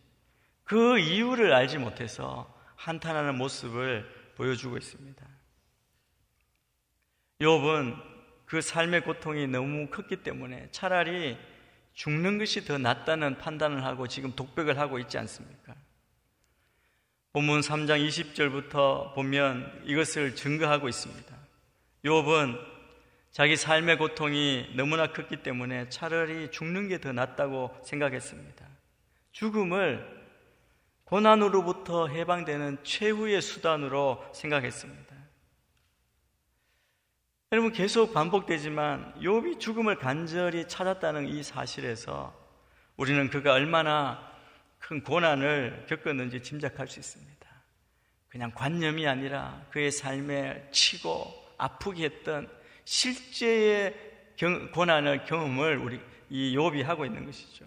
그 0.62 1.00
이유를 1.00 1.52
알지 1.52 1.78
못해서 1.78 2.54
한탄하는 2.76 3.36
모습을 3.36 4.08
보여주고 4.36 4.76
있습니다. 4.76 5.26
욥은 7.40 8.15
그 8.46 8.60
삶의 8.60 9.02
고통이 9.02 9.48
너무 9.48 9.88
컸기 9.88 10.16
때문에 10.16 10.68
차라리 10.70 11.36
죽는 11.94 12.38
것이 12.38 12.64
더 12.64 12.78
낫다는 12.78 13.38
판단을 13.38 13.84
하고 13.84 14.06
지금 14.06 14.32
독백을 14.34 14.78
하고 14.78 14.98
있지 14.98 15.18
않습니까? 15.18 15.74
본문 17.32 17.60
3장 17.60 18.06
20절부터 18.06 19.14
보면 19.14 19.82
이것을 19.84 20.34
증거하고 20.34 20.88
있습니다. 20.88 21.36
욥은 22.04 22.76
자기 23.32 23.56
삶의 23.56 23.98
고통이 23.98 24.72
너무나 24.76 25.12
컸기 25.12 25.42
때문에 25.42 25.90
차라리 25.90 26.50
죽는 26.50 26.88
게 26.88 26.98
더 26.98 27.12
낫다고 27.12 27.76
생각했습니다. 27.84 28.66
죽음을 29.32 30.24
고난으로부터 31.04 32.08
해방되는 32.08 32.78
최후의 32.82 33.42
수단으로 33.42 34.24
생각했습니다. 34.32 35.05
여러분 37.52 37.70
계속 37.72 38.12
반복되지만 38.12 39.14
욥이 39.20 39.60
죽음을 39.60 39.96
간절히 39.96 40.66
찾았다는 40.66 41.28
이 41.28 41.44
사실에서 41.44 42.34
우리는 42.96 43.30
그가 43.30 43.52
얼마나 43.52 44.20
큰 44.80 45.00
고난을 45.04 45.86
겪었는지 45.88 46.42
짐작할 46.42 46.88
수 46.88 46.98
있습니다. 46.98 47.36
그냥 48.26 48.50
관념이 48.52 49.06
아니라 49.06 49.64
그의 49.70 49.92
삶에 49.92 50.70
치고 50.72 51.54
아프게 51.56 52.06
했던 52.06 52.50
실제의 52.84 53.94
고난을 54.74 55.24
경험을 55.26 55.78
우리 55.78 56.00
이 56.28 56.56
욥이 56.56 56.82
하고 56.82 57.06
있는 57.06 57.26
것이죠. 57.26 57.64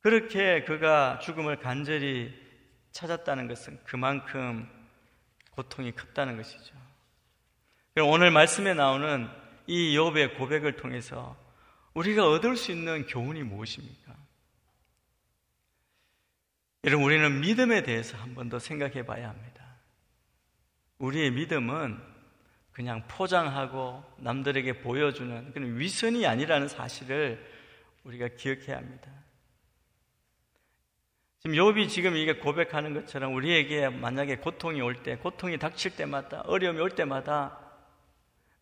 그렇게 0.00 0.64
그가 0.64 1.18
죽음을 1.18 1.58
간절히 1.58 2.32
찾았다는 2.92 3.46
것은 3.46 3.78
그만큼 3.84 4.66
고통이 5.50 5.92
컸다는 5.92 6.38
것이죠. 6.38 6.77
오늘 8.00 8.30
말씀에 8.30 8.74
나오는 8.74 9.28
이 9.66 9.96
욥의 9.96 10.36
고백을 10.36 10.76
통해서 10.76 11.36
우리가 11.94 12.28
얻을 12.28 12.56
수 12.56 12.70
있는 12.72 13.06
교훈이 13.06 13.42
무엇입니까? 13.42 14.14
여러분 16.84 17.04
우리는 17.06 17.40
믿음에 17.40 17.82
대해서 17.82 18.16
한 18.18 18.34
번 18.34 18.48
더 18.48 18.58
생각해 18.58 19.04
봐야 19.04 19.28
합니다. 19.28 19.64
우리의 20.98 21.30
믿음은 21.32 21.98
그냥 22.72 23.06
포장하고 23.08 24.04
남들에게 24.18 24.80
보여주는 24.80 25.52
그런 25.52 25.78
위선이 25.78 26.26
아니라는 26.26 26.68
사실을 26.68 27.44
우리가 28.04 28.28
기억해야 28.28 28.76
합니다. 28.76 29.10
지금 31.40 31.56
욥이 31.56 31.88
지금 31.88 32.16
이게 32.16 32.34
고백하는 32.38 32.94
것처럼 32.94 33.34
우리에게 33.34 33.88
만약에 33.88 34.36
고통이 34.36 34.80
올 34.80 35.02
때, 35.02 35.16
고통이 35.16 35.58
닥칠 35.58 35.94
때마다, 35.96 36.40
어려움이 36.42 36.80
올 36.80 36.90
때마다 36.90 37.67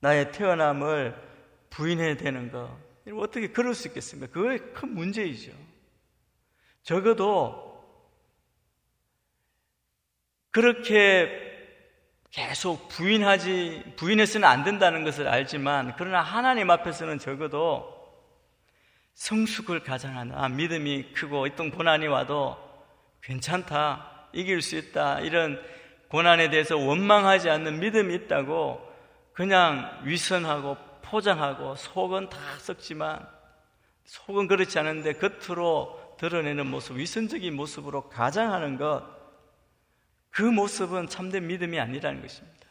나의 0.01 0.33
태어남을 0.33 1.15
부인해야 1.71 2.17
되는 2.17 2.51
거, 2.51 2.79
어떻게 3.15 3.49
그럴 3.49 3.75
수 3.75 3.89
있겠습니까? 3.89 4.33
그게 4.33 4.59
큰 4.73 4.95
문제이죠. 4.95 5.53
적어도 6.83 7.67
그렇게 10.51 11.47
계속 12.31 12.89
부인하지, 12.89 13.95
부인해서는 13.97 14.47
안 14.47 14.65
된다는 14.65 15.05
것을 15.05 15.29
알지만, 15.29 15.95
그러나 15.97 16.21
하나님 16.21 16.71
앞에서는 16.71 17.19
적어도 17.19 17.95
성숙을 19.15 19.83
가장하는, 19.83 20.35
아, 20.35 20.49
믿음이 20.49 21.13
크고, 21.13 21.43
어떤 21.43 21.71
고난이 21.71 22.07
와도 22.07 22.57
괜찮다, 23.23 24.29
이길 24.33 24.61
수 24.61 24.77
있다, 24.77 25.21
이런 25.21 25.63
고난에 26.09 26.51
대해서 26.51 26.77
원망하지 26.77 27.51
않는 27.51 27.81
믿음이 27.81 28.15
있다고 28.15 28.86
그냥 29.37 30.01
위선하고 30.05 30.79
포장하고 31.03 31.77
속은 31.77 32.31
다 32.31 32.38
썩지만 32.59 33.29
속은 34.07 34.46
그렇지 34.46 34.79
않은데 34.79 35.12
겉으로 35.12 36.16
드러내는 36.18 36.66
모습, 36.66 36.96
위선적인 36.96 37.55
모습으로 37.55 38.09
가장하는 38.09 38.79
것, 38.79 39.05
그 40.31 40.40
모습은 40.40 41.09
참된 41.09 41.46
믿음이 41.49 41.79
아니라는 41.79 42.22
것입니다. 42.22 42.66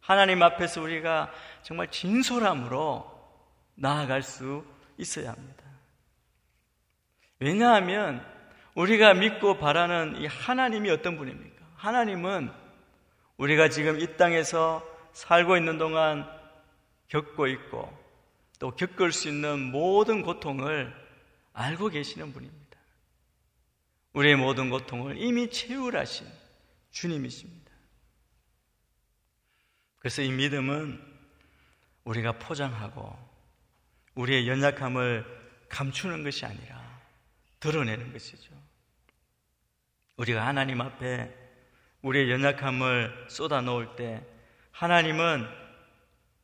하나님 0.00 0.42
앞에서 0.42 0.82
우리가 0.82 1.30
정말 1.62 1.88
진솔함으로 1.88 3.08
나아갈 3.76 4.22
수 4.22 4.64
있어야 4.96 5.30
합니다. 5.30 5.62
왜냐하면 7.38 8.26
우리가 8.74 9.14
믿고 9.14 9.58
바라는 9.58 10.16
이 10.16 10.26
하나님이 10.26 10.90
어떤 10.90 11.16
분입니까? 11.16 11.64
하나님은 11.76 12.50
우리가 13.36 13.68
지금 13.68 14.00
이 14.00 14.16
땅에서 14.16 14.82
살고 15.18 15.56
있는 15.56 15.78
동안 15.78 16.30
겪고 17.08 17.48
있고 17.48 17.92
또 18.60 18.70
겪을 18.70 19.10
수 19.10 19.28
있는 19.28 19.58
모든 19.58 20.22
고통을 20.22 20.94
알고 21.52 21.88
계시는 21.88 22.32
분입니다. 22.32 22.78
우리의 24.12 24.36
모든 24.36 24.70
고통을 24.70 25.18
이미 25.18 25.50
채울하신 25.50 26.24
주님이십니다. 26.92 27.72
그래서 29.98 30.22
이 30.22 30.30
믿음은 30.30 31.02
우리가 32.04 32.38
포장하고 32.38 33.18
우리의 34.14 34.46
연약함을 34.46 35.66
감추는 35.68 36.22
것이 36.22 36.46
아니라 36.46 36.80
드러내는 37.58 38.12
것이죠. 38.12 38.54
우리가 40.16 40.46
하나님 40.46 40.80
앞에 40.80 41.34
우리의 42.02 42.30
연약함을 42.30 43.26
쏟아 43.28 43.60
놓을 43.60 43.96
때 43.96 44.37
하나님은 44.78 45.44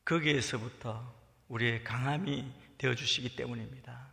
거기에서부터 0.05 1.15
우리의 1.47 1.85
강함이 1.85 2.45
되어 2.79 2.93
주시기 2.97 3.37
때문입니다. 3.37 4.13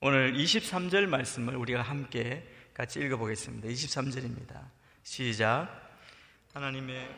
오늘 0.00 0.32
23절 0.32 1.06
말씀을 1.06 1.54
우리가 1.54 1.82
함께 1.82 2.44
같이 2.74 2.98
읽어 2.98 3.16
보겠습니다. 3.18 3.68
23절입니다. 3.68 4.68
시작. 5.04 5.68
하나님의 6.52 7.08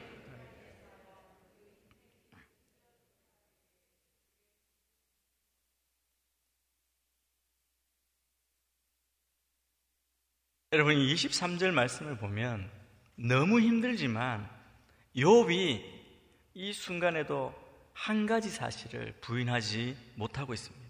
여러분 10.73 10.97
23절 10.97 11.71
말씀을 11.71 12.19
보면 12.19 12.71
너무 13.17 13.59
힘들지만 13.59 14.51
욥이 15.17 15.93
이 16.55 16.73
순간에도 16.73 17.53
한 17.93 18.27
가지 18.27 18.49
사실을 18.49 19.12
부인하지 19.21 19.97
못하고 20.14 20.55
있습니다. 20.55 20.85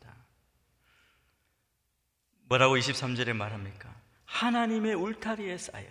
뭐라고 2.48 2.77
23절에 2.77 3.33
말합니까? 3.33 3.94
하나님의 4.27 4.94
울타리에 4.94 5.57
쌓여. 5.59 5.87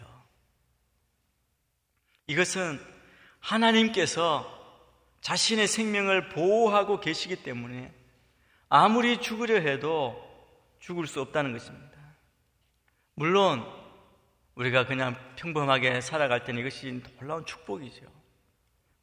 이것은 2.28 2.80
하나님께서 3.40 4.62
자신의 5.22 5.68
생명을 5.68 6.30
보호하고 6.30 7.00
계시기 7.00 7.44
때문에 7.44 7.94
아무리 8.70 9.22
죽으려 9.22 9.60
해도 9.60 10.22
죽을 10.80 11.08
수 11.08 11.22
없다는 11.22 11.52
것입니다. 11.54 11.98
물론 13.16 13.66
우리가 14.56 14.86
그냥 14.86 15.16
평범하게 15.36 16.02
살아갈 16.02 16.44
때는 16.44 16.62
이것이 16.62 17.02
놀라운 17.20 17.46
축복이죠. 17.46 18.23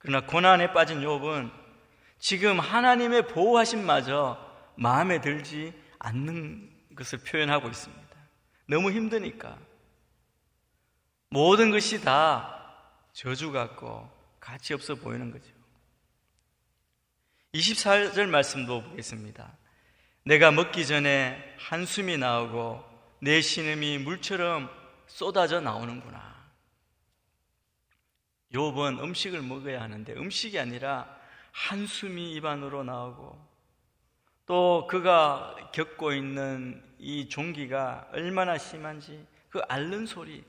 그러나 0.00 0.26
고난에 0.26 0.72
빠진 0.72 1.00
욥은 1.00 1.50
지금 2.18 2.58
하나님의 2.58 3.28
보호하심마저 3.28 4.38
마음에 4.76 5.20
들지 5.20 5.72
않는 5.98 6.70
것을 6.96 7.18
표현하고 7.20 7.68
있습니다. 7.68 8.16
너무 8.66 8.90
힘드니까. 8.90 9.58
모든 11.28 11.70
것이 11.70 12.02
다 12.02 12.74
저주 13.12 13.52
같고 13.52 14.10
가치 14.40 14.74
없어 14.74 14.94
보이는 14.94 15.30
거죠. 15.30 15.48
24절 17.54 18.26
말씀도 18.26 18.82
보겠습니다. 18.82 19.56
내가 20.24 20.50
먹기 20.50 20.86
전에 20.86 21.56
한숨이 21.58 22.16
나오고 22.16 22.84
내 23.20 23.40
신음이 23.40 23.98
물처럼 23.98 24.70
쏟아져 25.06 25.60
나오는구나. 25.60 26.29
욥은 28.52 29.02
음식을 29.02 29.42
먹어야 29.42 29.80
하는데 29.80 30.12
음식이 30.12 30.58
아니라 30.58 31.18
한숨이 31.52 32.32
입안으로 32.34 32.84
나오고 32.84 33.50
또 34.46 34.86
그가 34.88 35.54
겪고 35.72 36.12
있는 36.12 36.82
이 36.98 37.28
종기가 37.28 38.08
얼마나 38.12 38.58
심한지 38.58 39.24
그 39.48 39.60
앓는 39.68 40.06
소리, 40.06 40.44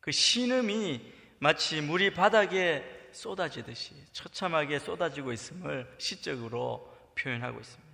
그 0.00 0.12
신음이 0.12 1.12
마치 1.40 1.80
물이 1.80 2.14
바닥에 2.14 3.08
쏟아지듯이 3.12 3.94
처참하게 4.12 4.78
쏟아지고 4.78 5.32
있음을 5.32 5.92
시적으로 5.98 6.96
표현하고 7.16 7.58
있습니다. 7.58 7.88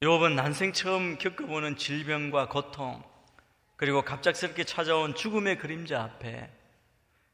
욥은 0.00 0.34
난생 0.34 0.72
처음 0.72 1.18
겪어보는 1.18 1.76
질병과 1.76 2.48
고통 2.48 3.02
그리고 3.78 4.02
갑작스럽게 4.02 4.64
찾아온 4.64 5.14
죽음의 5.14 5.58
그림자 5.58 6.02
앞에 6.02 6.50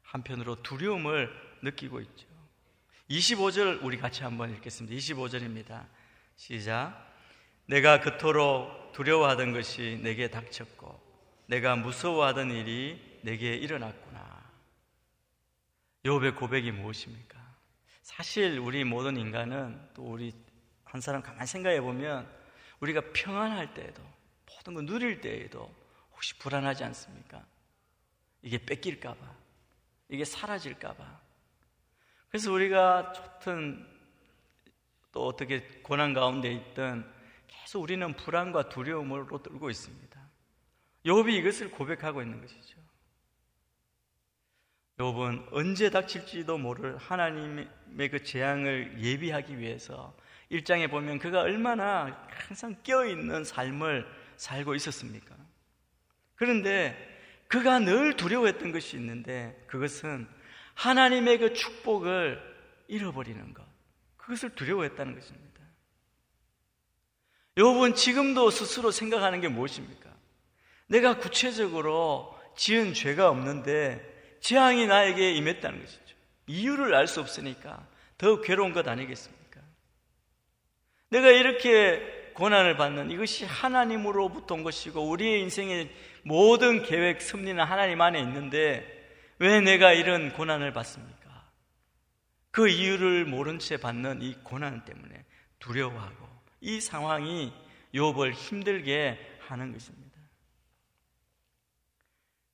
한편으로 0.03 0.61
두려움을 0.61 1.33
느끼고 1.63 2.01
있죠. 2.01 2.27
25절 3.09 3.83
우리 3.83 3.97
같이 3.97 4.21
한번 4.21 4.53
읽겠습니다. 4.53 4.95
25절입니다. 4.95 5.87
시작. 6.35 7.13
내가 7.65 7.99
그토록 7.99 8.91
두려워하던 8.93 9.53
것이 9.53 9.99
내게 10.03 10.29
닥쳤고 10.29 11.01
내가 11.47 11.75
무서워하던 11.75 12.51
일이 12.51 13.19
내게 13.23 13.55
일어났구나. 13.55 14.45
욥의 16.03 16.35
고백이 16.35 16.71
무엇입니까? 16.73 17.39
사실 18.03 18.59
우리 18.59 18.83
모든 18.83 19.17
인간은 19.17 19.81
또 19.95 20.03
우리 20.03 20.31
한 20.83 21.01
사람 21.01 21.23
가만히 21.23 21.47
생각해 21.47 21.81
보면 21.81 22.31
우리가 22.81 23.01
평안할 23.13 23.73
때에도 23.73 24.03
모든 24.45 24.75
걸 24.75 24.85
누릴 24.85 25.21
때에도 25.21 25.73
혹시 26.15 26.37
불안하지 26.39 26.83
않습니까? 26.85 27.45
이게 28.41 28.57
뺏길까봐, 28.57 29.35
이게 30.09 30.25
사라질까봐. 30.25 31.19
그래서 32.29 32.51
우리가 32.51 33.13
좋든 33.13 33.87
또 35.11 35.27
어떻게 35.27 35.61
고난 35.81 36.13
가운데 36.13 36.51
있든 36.51 37.05
계속 37.47 37.81
우리는 37.81 38.13
불안과 38.15 38.67
두려움으로 38.69 39.41
떨고 39.41 39.69
있습니다. 39.69 40.19
욥이 41.05 41.33
이것을 41.33 41.71
고백하고 41.71 42.21
있는 42.21 42.41
것이죠. 42.41 42.79
욥은 44.97 45.47
언제 45.51 45.89
닥칠지도 45.89 46.57
모를 46.57 46.97
하나님의 46.97 48.09
그 48.11 48.23
재앙을 48.23 49.01
예비하기 49.01 49.59
위해서 49.59 50.15
일장에 50.49 50.87
보면 50.87 51.19
그가 51.19 51.41
얼마나 51.41 52.27
항상 52.29 52.75
껴있는 52.83 53.43
삶을 53.43 54.05
살고 54.37 54.75
있었습니까? 54.75 55.35
그런데 56.35 56.95
그가 57.47 57.79
늘 57.79 58.15
두려워했던 58.15 58.71
것이 58.71 58.97
있는데 58.97 59.61
그것은 59.67 60.27
하나님의 60.73 61.37
그 61.37 61.53
축복을 61.53 62.41
잃어버리는 62.87 63.53
것. 63.53 63.63
그것을 64.17 64.49
두려워했다는 64.55 65.15
것입니다. 65.15 65.45
여러분 67.57 67.95
지금도 67.95 68.49
스스로 68.49 68.91
생각하는 68.91 69.39
게 69.39 69.47
무엇입니까? 69.47 70.09
내가 70.87 71.17
구체적으로 71.17 72.37
지은 72.57 72.93
죄가 72.93 73.29
없는데 73.29 74.37
재앙이 74.41 74.87
나에게 74.87 75.31
임했다는 75.33 75.79
것이죠. 75.79 76.15
이유를 76.47 76.93
알 76.93 77.07
수 77.07 77.21
없으니까 77.21 77.87
더 78.17 78.41
괴로운 78.41 78.73
것 78.73 78.87
아니겠습니까? 78.87 79.61
내가 81.09 81.31
이렇게 81.31 82.31
고난을 82.33 82.75
받는 82.75 83.11
이것이 83.11 83.45
하나님으로부터 83.45 84.55
온 84.55 84.63
것이고 84.63 85.01
우리의 85.01 85.41
인생의 85.41 85.89
모든 86.25 86.81
계획, 86.81 87.21
섭리는 87.21 87.63
하나님 87.63 88.01
안에 88.01 88.19
있는데 88.19 88.83
왜 89.37 89.61
내가 89.61 89.93
이런 89.93 90.33
고난을 90.33 90.73
받습니까? 90.73 91.51
그 92.49 92.67
이유를 92.67 93.25
모른 93.25 93.59
채 93.59 93.77
받는 93.77 94.23
이 94.23 94.33
고난 94.43 94.83
때문에 94.85 95.23
두려워하고 95.59 96.27
이 96.61 96.81
상황이 96.81 97.53
욥을 97.93 98.33
힘들게 98.33 99.19
하는 99.47 99.71
것입니다. 99.71 100.17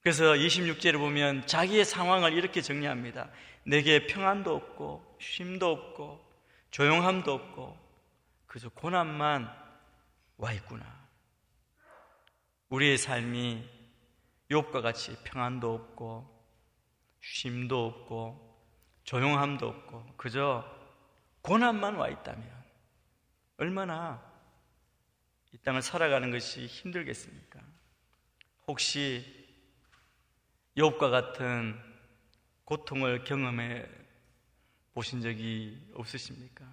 그래서 0.02 0.34
26절에 0.34 0.98
보면 0.98 1.48
자기의 1.48 1.86
상황을 1.86 2.34
이렇게 2.34 2.62
정리합니다. 2.62 3.30
내게 3.64 4.06
평안도 4.06 4.54
없고 4.54 5.16
쉼도 5.22 5.72
없고 5.72 6.20
조용함도 6.72 7.32
없고 7.32 7.78
그저 8.48 8.68
고난만 8.68 9.50
와 10.36 10.52
있구나. 10.52 11.01
우리의 12.72 12.98
삶이 12.98 13.70
욥과 14.50 14.82
같이 14.82 15.22
평안도 15.26 15.74
없고 15.74 16.26
쉼도 17.20 17.86
없고 17.86 18.66
조용함도 19.04 19.68
없고 19.68 20.14
그저 20.16 20.64
고난만 21.42 21.96
와 21.96 22.08
있다면 22.08 22.50
얼마나 23.58 24.24
이 25.52 25.58
땅을 25.58 25.82
살아가는 25.82 26.32
것이 26.32 26.66
힘들겠습니까? 26.66 27.60
혹시 28.68 29.26
욥과 30.78 31.12
같은 31.12 31.78
고통을 32.64 33.26
경험해 33.26 33.86
보신 34.94 35.20
적이 35.20 35.92
없으십니까? 35.94 36.66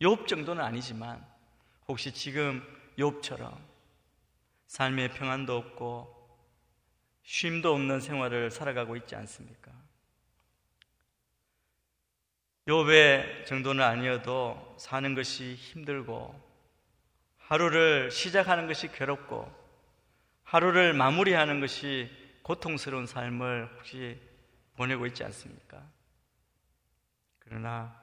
욥 0.00 0.28
정도는 0.28 0.62
아니지만 0.62 1.26
혹시 1.88 2.14
지금 2.14 2.62
욥처럼 2.96 3.69
삶의 4.70 5.14
평안도 5.14 5.56
없고 5.56 6.16
쉼도 7.24 7.74
없는 7.74 7.98
생활을 7.98 8.52
살아가고 8.52 8.96
있지 8.98 9.16
않습니까? 9.16 9.72
욥의 12.68 13.46
정도는 13.46 13.82
아니어도 13.82 14.76
사는 14.78 15.12
것이 15.16 15.56
힘들고 15.56 16.40
하루를 17.38 18.12
시작하는 18.12 18.68
것이 18.68 18.92
괴롭고 18.92 19.52
하루를 20.44 20.94
마무리하는 20.94 21.58
것이 21.58 22.08
고통스러운 22.44 23.06
삶을 23.06 23.70
혹시 23.74 24.20
보내고 24.76 25.06
있지 25.06 25.24
않습니까? 25.24 25.84
그러나 27.40 28.00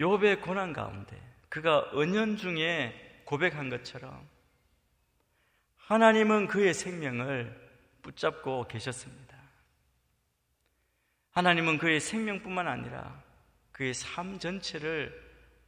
욥의 0.00 0.42
고난 0.42 0.72
가운데 0.72 1.16
그가 1.48 1.88
은연 1.94 2.36
중에 2.36 3.22
고백한 3.26 3.70
것처럼 3.70 4.37
하나님은 5.88 6.48
그의 6.48 6.74
생명을 6.74 7.50
붙잡고 8.02 8.68
계셨습니다. 8.68 9.38
하나님은 11.30 11.78
그의 11.78 11.98
생명뿐만 11.98 12.68
아니라 12.68 13.22
그의 13.72 13.94
삶 13.94 14.38
전체를 14.38 15.18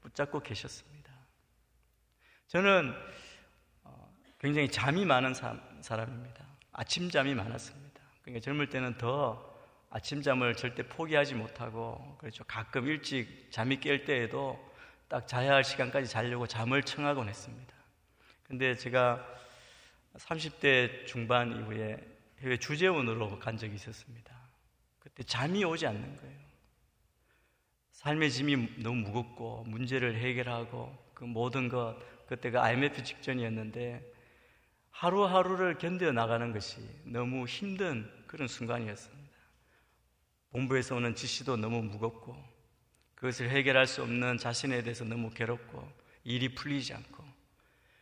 붙잡고 0.02 0.40
계셨습니다. 0.40 1.10
저는 2.48 2.94
어, 3.84 4.14
굉장히 4.38 4.70
잠이 4.70 5.06
많은 5.06 5.32
사람입니다. 5.80 6.44
아침잠이 6.72 7.34
많았습니다. 7.34 8.02
그러니까 8.20 8.44
젊을 8.44 8.68
때는 8.68 8.98
더 8.98 9.58
아침잠을 9.88 10.54
절대 10.54 10.82
포기하지 10.86 11.34
못하고 11.34 12.18
그렇죠. 12.18 12.44
가끔 12.44 12.88
일찍 12.88 13.50
잠이 13.50 13.80
깰 13.80 14.04
때에도 14.04 14.70
딱 15.08 15.26
자야 15.26 15.54
할 15.54 15.64
시간까지 15.64 16.08
자려고 16.10 16.46
잠을 16.46 16.82
청하곤 16.82 17.26
했습니다. 17.26 17.72
근데 18.42 18.74
제가 18.76 19.40
30대 20.14 21.06
중반 21.06 21.56
이후에 21.56 21.98
해외 22.40 22.56
주재원으로 22.56 23.38
간 23.38 23.56
적이 23.56 23.74
있었습니다. 23.74 24.34
그때 24.98 25.22
잠이 25.22 25.64
오지 25.64 25.86
않는 25.86 26.16
거예요. 26.16 26.40
삶의 27.92 28.30
짐이 28.30 28.82
너무 28.82 29.02
무겁고 29.02 29.64
문제를 29.64 30.16
해결하고 30.16 30.96
그 31.14 31.24
모든 31.24 31.68
것 31.68 31.98
그때가 32.26 32.62
IMF 32.64 33.02
직전이었는데 33.02 34.02
하루하루를 34.90 35.78
견뎌 35.78 36.12
나가는 36.12 36.52
것이 36.52 36.80
너무 37.04 37.46
힘든 37.46 38.10
그런 38.26 38.48
순간이었습니다. 38.48 39.30
본부에서 40.50 40.96
오는 40.96 41.14
지시도 41.14 41.56
너무 41.56 41.82
무겁고 41.82 42.36
그것을 43.14 43.50
해결할 43.50 43.86
수 43.86 44.02
없는 44.02 44.38
자신에 44.38 44.82
대해서 44.82 45.04
너무 45.04 45.30
괴롭고 45.30 45.86
일이 46.24 46.54
풀리지 46.54 46.94
않고 46.94 47.19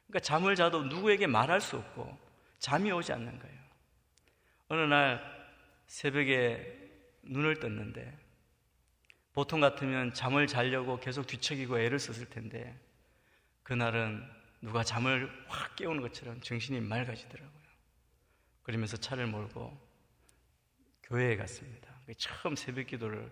그러니까 0.08 0.20
잠을 0.20 0.56
자도 0.56 0.84
누구에게 0.84 1.26
말할 1.26 1.60
수 1.60 1.76
없고 1.76 2.18
잠이 2.58 2.90
오지 2.90 3.12
않는 3.12 3.38
거예요. 3.38 3.58
어느 4.68 4.80
날 4.82 5.22
새벽에 5.86 6.76
눈을 7.22 7.60
떴는데 7.60 8.18
보통 9.32 9.60
같으면 9.60 10.12
잠을 10.14 10.46
자려고 10.46 10.98
계속 10.98 11.26
뒤척이고 11.26 11.78
애를 11.78 11.98
썼을 11.98 12.28
텐데 12.28 12.76
그날은 13.62 14.26
누가 14.60 14.82
잠을 14.82 15.30
확 15.46 15.76
깨우는 15.76 16.00
것처럼 16.02 16.40
정신이 16.40 16.80
맑아지더라고요. 16.80 17.68
그러면서 18.62 18.96
차를 18.96 19.26
몰고 19.26 19.78
교회에 21.04 21.36
갔습니다. 21.36 21.88
처음 22.16 22.56
새벽 22.56 22.86
기도를 22.86 23.30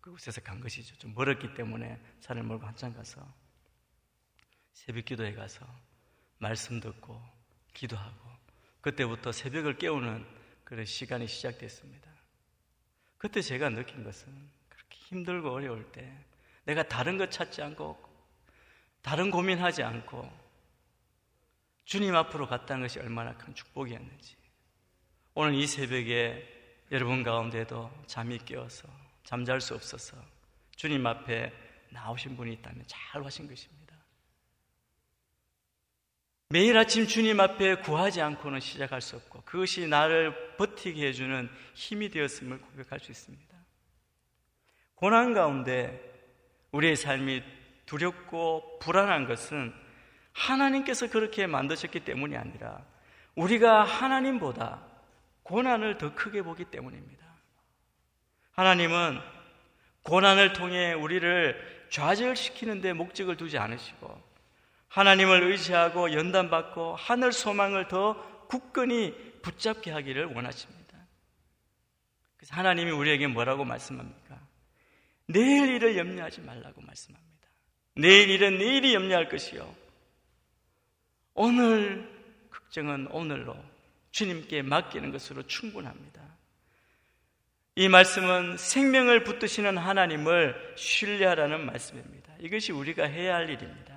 그곳에서 0.00 0.40
간 0.42 0.60
것이죠. 0.60 0.96
좀 0.98 1.14
멀었기 1.14 1.54
때문에 1.54 2.00
차를 2.20 2.42
몰고 2.42 2.66
한참 2.66 2.94
가서 2.94 3.26
새벽 4.72 5.06
기도에 5.06 5.34
가서 5.34 5.66
말씀 6.40 6.80
듣고 6.80 7.22
기도하고 7.74 8.18
그때부터 8.80 9.30
새벽을 9.30 9.76
깨우는 9.76 10.26
그런 10.64 10.86
시간이 10.86 11.28
시작됐습니다. 11.28 12.10
그때 13.18 13.42
제가 13.42 13.68
느낀 13.68 14.02
것은 14.02 14.50
그렇게 14.70 14.96
힘들고 14.96 15.50
어려울 15.52 15.92
때 15.92 16.10
내가 16.64 16.82
다른 16.82 17.18
것 17.18 17.30
찾지 17.30 17.62
않고 17.62 18.02
다른 19.02 19.30
고민하지 19.30 19.82
않고 19.82 20.30
주님 21.84 22.16
앞으로 22.16 22.46
갔다는 22.48 22.82
것이 22.82 22.98
얼마나 22.98 23.36
큰 23.36 23.54
축복이었는지 23.54 24.36
오늘 25.34 25.54
이 25.54 25.66
새벽에 25.66 26.46
여러분 26.90 27.22
가운데도 27.22 28.04
잠이 28.06 28.38
깨어서 28.38 28.88
잠잘 29.24 29.60
수 29.60 29.74
없어서 29.74 30.16
주님 30.76 31.06
앞에 31.06 31.52
나오신 31.90 32.36
분이 32.36 32.54
있다면 32.54 32.84
잘 32.86 33.22
하신 33.22 33.46
것입니다. 33.46 33.89
매일 36.52 36.76
아침 36.76 37.06
주님 37.06 37.38
앞에 37.38 37.76
구하지 37.76 38.20
않고는 38.22 38.58
시작할 38.58 39.00
수 39.00 39.14
없고 39.14 39.42
그것이 39.42 39.86
나를 39.86 40.56
버티게 40.56 41.06
해주는 41.06 41.48
힘이 41.74 42.08
되었음을 42.08 42.60
고백할 42.60 42.98
수 42.98 43.12
있습니다. 43.12 43.56
고난 44.96 45.32
가운데 45.32 46.02
우리의 46.72 46.96
삶이 46.96 47.44
두렵고 47.86 48.80
불안한 48.80 49.28
것은 49.28 49.72
하나님께서 50.32 51.08
그렇게 51.08 51.46
만드셨기 51.46 52.00
때문이 52.00 52.36
아니라 52.36 52.84
우리가 53.36 53.84
하나님보다 53.84 54.84
고난을 55.44 55.98
더 55.98 56.16
크게 56.16 56.42
보기 56.42 56.64
때문입니다. 56.64 57.24
하나님은 58.54 59.20
고난을 60.02 60.52
통해 60.52 60.94
우리를 60.94 61.86
좌절시키는데 61.90 62.92
목적을 62.92 63.36
두지 63.36 63.56
않으시고 63.56 64.29
하나님을 64.90 65.44
의지하고 65.44 66.12
연단받고 66.12 66.96
하늘 66.96 67.32
소망을 67.32 67.88
더 67.88 68.46
굳건히 68.48 69.14
붙잡게 69.40 69.90
하기를 69.90 70.26
원하십니다. 70.26 70.98
그래서 72.36 72.54
하나님이 72.56 72.90
우리에게 72.90 73.28
뭐라고 73.28 73.64
말씀합니까? 73.64 74.38
내일 75.26 75.70
일을 75.74 75.96
염려하지 75.96 76.40
말라고 76.40 76.80
말씀합니다. 76.82 77.30
내일 77.94 78.30
일은 78.30 78.58
내일이 78.58 78.94
염려할 78.94 79.28
것이요. 79.28 79.74
오늘 81.34 82.08
걱정은 82.50 83.06
오늘로 83.12 83.56
주님께 84.10 84.62
맡기는 84.62 85.12
것으로 85.12 85.44
충분합니다. 85.44 86.20
이 87.76 87.88
말씀은 87.88 88.56
생명을 88.56 89.22
붙드시는 89.22 89.78
하나님을 89.78 90.74
신뢰하라는 90.76 91.64
말씀입니다. 91.64 92.34
이것이 92.40 92.72
우리가 92.72 93.04
해야 93.04 93.36
할 93.36 93.48
일입니다. 93.48 93.89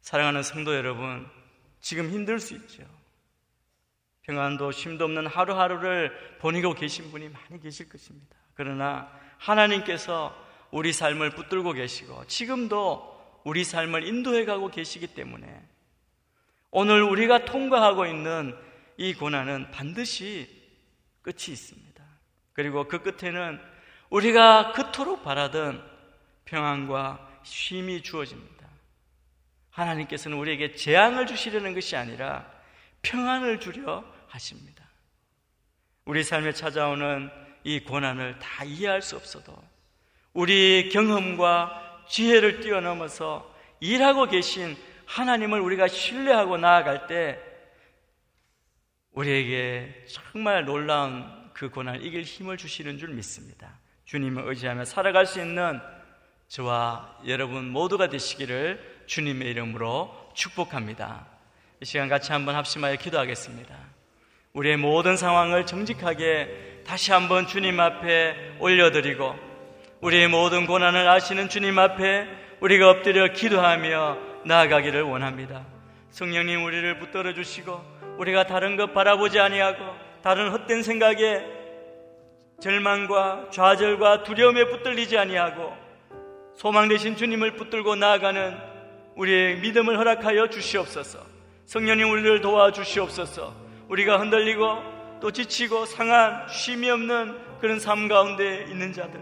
사랑하는 0.00 0.42
성도 0.42 0.74
여러분, 0.74 1.28
지금 1.80 2.10
힘들 2.10 2.38
수 2.40 2.54
있죠. 2.54 2.84
평안도 4.22 4.72
쉼도 4.72 5.04
없는 5.04 5.26
하루하루를 5.26 6.38
보내고 6.38 6.74
계신 6.74 7.10
분이 7.10 7.28
많이 7.28 7.60
계실 7.60 7.88
것입니다. 7.88 8.36
그러나 8.54 9.10
하나님께서 9.38 10.36
우리 10.70 10.92
삶을 10.92 11.30
붙들고 11.30 11.72
계시고 11.72 12.26
지금도 12.26 13.40
우리 13.44 13.64
삶을 13.64 14.06
인도해 14.06 14.44
가고 14.44 14.68
계시기 14.68 15.08
때문에 15.08 15.62
오늘 16.70 17.02
우리가 17.02 17.44
통과하고 17.44 18.06
있는 18.06 18.56
이 18.96 19.14
고난은 19.14 19.70
반드시 19.70 20.48
끝이 21.22 21.52
있습니다. 21.52 22.04
그리고 22.52 22.86
그 22.86 23.02
끝에는 23.02 23.58
우리가 24.10 24.72
그토록 24.72 25.24
바라던 25.24 25.82
평안과 26.44 27.40
쉼이 27.42 28.02
주어집니다. 28.02 28.59
하나님께서는 29.70 30.36
우리에게 30.36 30.74
재앙을 30.74 31.26
주시려는 31.26 31.74
것이 31.74 31.96
아니라 31.96 32.50
평안을 33.02 33.60
주려 33.60 34.04
하십니다. 34.28 34.84
우리 36.04 36.24
삶에 36.24 36.52
찾아오는 36.52 37.30
이 37.64 37.80
고난을 37.80 38.38
다 38.38 38.64
이해할 38.64 39.02
수 39.02 39.16
없어도 39.16 39.56
우리 40.32 40.88
경험과 40.90 42.04
지혜를 42.08 42.60
뛰어넘어서 42.60 43.54
일하고 43.80 44.26
계신 44.26 44.76
하나님을 45.06 45.60
우리가 45.60 45.88
신뢰하고 45.88 46.56
나아갈 46.56 47.06
때 47.06 47.38
우리에게 49.12 50.04
정말 50.08 50.64
놀라운 50.64 51.50
그 51.52 51.68
고난을 51.68 52.04
이길 52.04 52.22
힘을 52.22 52.56
주시는 52.56 52.98
줄 52.98 53.10
믿습니다. 53.10 53.78
주님을 54.04 54.48
의지하며 54.48 54.84
살아갈 54.84 55.26
수 55.26 55.40
있는 55.40 55.80
저와 56.48 57.20
여러분 57.26 57.68
모두가 57.70 58.08
되시기를 58.08 58.99
주님의 59.10 59.50
이름으로 59.50 60.08
축복합니다. 60.34 61.26
이 61.80 61.84
시간 61.84 62.08
같이 62.08 62.30
한번 62.30 62.54
합심하여 62.54 62.94
기도하겠습니다. 62.94 63.74
우리의 64.52 64.76
모든 64.76 65.16
상황을 65.16 65.66
정직하게 65.66 66.82
다시 66.86 67.10
한번 67.10 67.48
주님 67.48 67.80
앞에 67.80 68.54
올려드리고 68.60 69.34
우리의 70.00 70.28
모든 70.28 70.64
고난을 70.64 71.08
아시는 71.08 71.48
주님 71.48 71.76
앞에 71.80 72.28
우리가 72.60 72.88
엎드려 72.88 73.32
기도하며 73.32 74.18
나아가기를 74.44 75.02
원합니다. 75.02 75.66
성령님 76.10 76.64
우리를 76.64 77.00
붙들어 77.00 77.34
주시고 77.34 77.82
우리가 78.16 78.46
다른 78.46 78.76
것 78.76 78.94
바라보지 78.94 79.40
아니하고 79.40 79.84
다른 80.22 80.52
헛된 80.52 80.84
생각에 80.84 81.44
절망과 82.60 83.48
좌절과 83.50 84.22
두려움에 84.22 84.66
붙들리지 84.66 85.18
아니하고 85.18 85.74
소망 86.54 86.86
되신 86.86 87.16
주님을 87.16 87.56
붙들고 87.56 87.96
나아가는 87.96 88.69
우리의 89.20 89.58
믿음을 89.58 89.98
허락하여 89.98 90.48
주시옵소서. 90.48 91.18
성령님 91.66 92.10
우리를 92.10 92.40
도와 92.40 92.72
주시옵소서. 92.72 93.54
우리가 93.88 94.18
흔들리고 94.18 94.64
또 95.20 95.30
지치고 95.30 95.84
상한 95.84 96.48
쉼이 96.48 96.88
없는 96.88 97.36
그런 97.60 97.78
삶 97.78 98.08
가운데 98.08 98.64
있는 98.70 98.94
자들. 98.94 99.20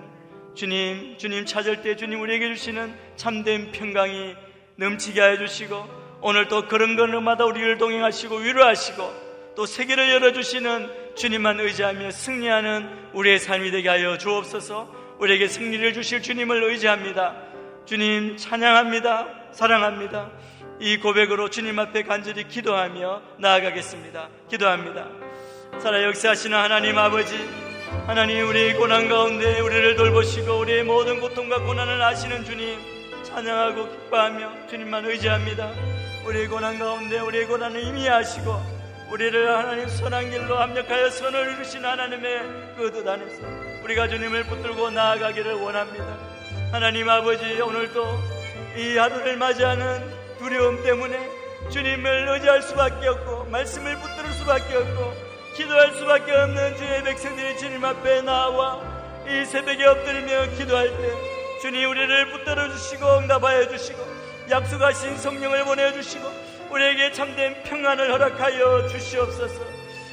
주님, 0.55 1.19
주님 1.19 1.47
찾을 1.47 1.83
때 1.83 1.97
주님 1.97 2.21
우리에게 2.21 2.55
주시는 2.55 2.95
참된 3.17 3.73
평강이 3.73 4.37
넘치게 4.77 5.21
하여 5.21 5.37
주시고 5.37 5.85
오늘 6.21 6.47
또 6.47 6.69
그런 6.69 6.95
것마다 6.95 7.45
우리를 7.45 7.79
동행하시고 7.79 8.37
위로하시고 8.37 9.29
또 9.57 9.67
세계를 9.67 10.11
열어주시는 10.11 11.15
주님만 11.17 11.59
의지하며 11.59 12.13
승리하는 12.13 13.11
우리의 13.15 13.41
삶이 13.41 13.73
되게 13.73 13.89
하여 13.89 14.17
주옵소서 14.17 15.17
우리에게 15.19 15.49
승리를 15.49 15.93
주실 15.93 16.23
주님을 16.23 16.63
의지합니다. 16.63 17.48
주님 17.89 18.37
찬양합니다. 18.37 19.53
사랑합니다. 19.53 20.29
이 20.79 20.99
고백으로 20.99 21.49
주님 21.49 21.79
앞에 21.79 22.03
간절히 22.03 22.47
기도하며 22.47 23.23
나아가겠습니다. 23.39 24.29
기도합니다. 24.51 25.07
살아 25.81 26.03
역사하시는 26.03 26.57
하나님 26.57 26.99
아버지, 26.99 27.35
하나님 28.07 28.47
우리의 28.47 28.75
고난 28.75 29.09
가운데 29.09 29.61
우리를 29.61 29.97
돌보시고 29.97 30.59
우리의 30.59 30.85
모든 30.85 31.19
고통과 31.19 31.61
고난을 31.61 32.03
아시는 32.03 32.45
주님 32.45 32.79
찬양하고 33.25 33.89
기뻐하며 33.89 34.67
주님만 34.69 35.07
의지합니다. 35.07 35.73
우리의 36.27 36.47
고난 36.49 36.79
가운데 36.79 37.21
우리의 37.21 37.47
고난을 37.47 37.83
이미 37.85 38.07
아시고 38.07 38.55
우리를 39.11 39.57
하나님 39.57 39.89
선한 39.89 40.29
길로 40.29 40.59
합력하여 40.59 41.09
선을 41.09 41.55
이루신 41.55 41.83
하나님의 41.83 42.43
그 42.77 42.91
뜻 42.93 43.09
안에서 43.09 43.43
우리가 43.83 44.09
주님을 44.09 44.45
붙들고 44.45 44.91
나아가기를 44.91 45.55
원합니다. 45.55 46.38
하나님 46.71 47.09
아버지 47.09 47.59
오늘도 47.63 48.19
이 48.77 48.99
하루를 48.99 49.39
맞이하는 49.39 50.37
두려움 50.39 50.83
때문에 50.83 51.19
주님을 51.71 52.29
의지할 52.29 52.61
수밖에 52.61 53.09
없고 53.09 53.45
말씀을 53.47 53.97
붙들 53.97 54.31
수밖에 54.33 54.77
없고 54.77 55.15
기도할 55.57 55.93
수밖에 55.95 56.31
없는 56.31 56.77
주의 56.77 57.03
백성들이 57.03 57.57
주님 57.57 57.83
앞에 57.83 58.21
나와 58.21 58.83
이 59.27 59.47
새벽에 59.47 59.83
엎드리며 59.87 60.57
기도할 60.59 60.89
때 60.89 61.13
주님 61.63 61.89
우리를 61.89 62.33
붙들어 62.33 62.71
주시고 62.71 63.19
응답하여 63.19 63.67
주시고 63.69 63.99
약속하신 64.51 65.17
성령을 65.17 65.65
보내주시고 65.65 66.31
우리에게 66.71 67.13
참된 67.13 67.63
평안을 67.63 68.13
허락하여 68.13 68.89
주시옵소서. 68.89 69.65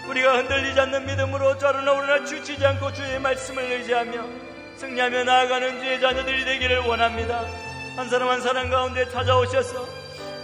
우리가 0.07 0.37
흔들리지 0.37 0.79
않는 0.79 1.05
믿음으로 1.05 1.57
좌로나 1.57 1.91
우러나 1.91 2.23
주치지 2.23 2.65
않고 2.65 2.93
주의 2.93 3.19
말씀을 3.19 3.63
의지하며 3.63 4.44
승리하며 4.85 5.23
나아가는 5.23 5.79
주의 5.79 5.99
자녀들이 5.99 6.45
되기를 6.45 6.79
원합니다. 6.79 7.43
한 7.95 8.07
사람 8.07 8.29
한 8.29 8.41
사람 8.41 8.69
가운데 8.69 9.09
찾아오셔서 9.09 9.87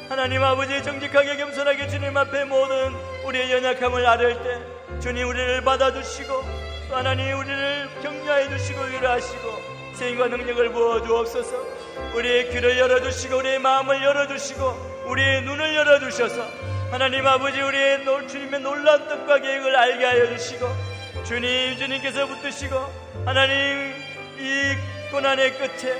하나님 0.10 0.44
아버지 0.44 0.82
정직하게 0.82 1.38
겸손하게 1.38 1.88
주님 1.88 2.16
앞에 2.18 2.46
모든 2.46 2.94
우리의 3.26 3.52
연약함을 3.52 4.06
아를 4.06 4.42
때 4.42 5.00
주님 5.00 5.28
우리를 5.28 5.62
받아주시고 5.62 6.34
또 6.90 6.96
하나님 6.96 7.38
우리를 7.38 7.90
격려해 8.02 8.50
주시고 8.50 8.82
위로하시고 8.82 9.58
생과 9.96 10.28
능력을 10.28 10.72
부어 10.72 11.04
주옵소서 11.04 11.56
우리의 12.16 12.50
귀를 12.50 12.80
열어주시고 12.80 13.38
우리의 13.38 13.60
마음을 13.60 14.04
열어주시고 14.04 15.06
우리의 15.08 15.44
눈을 15.44 15.76
열어주셔서 15.76 16.48
하나님 16.90 17.28
아버지 17.28 17.62
우리의 17.62 18.06
주님의 18.28 18.62
놀라운 18.62 19.08
뜻과 19.08 19.40
계획을 19.40 19.76
알게 19.76 20.06
하여 20.06 20.28
주시고 20.36 20.68
주님 21.26 21.78
주님께서 21.78 22.26
붙드시고 22.26 22.76
하나님 23.26 24.01
이 24.42 24.76
고난의 25.12 25.54
끝에 25.60 25.94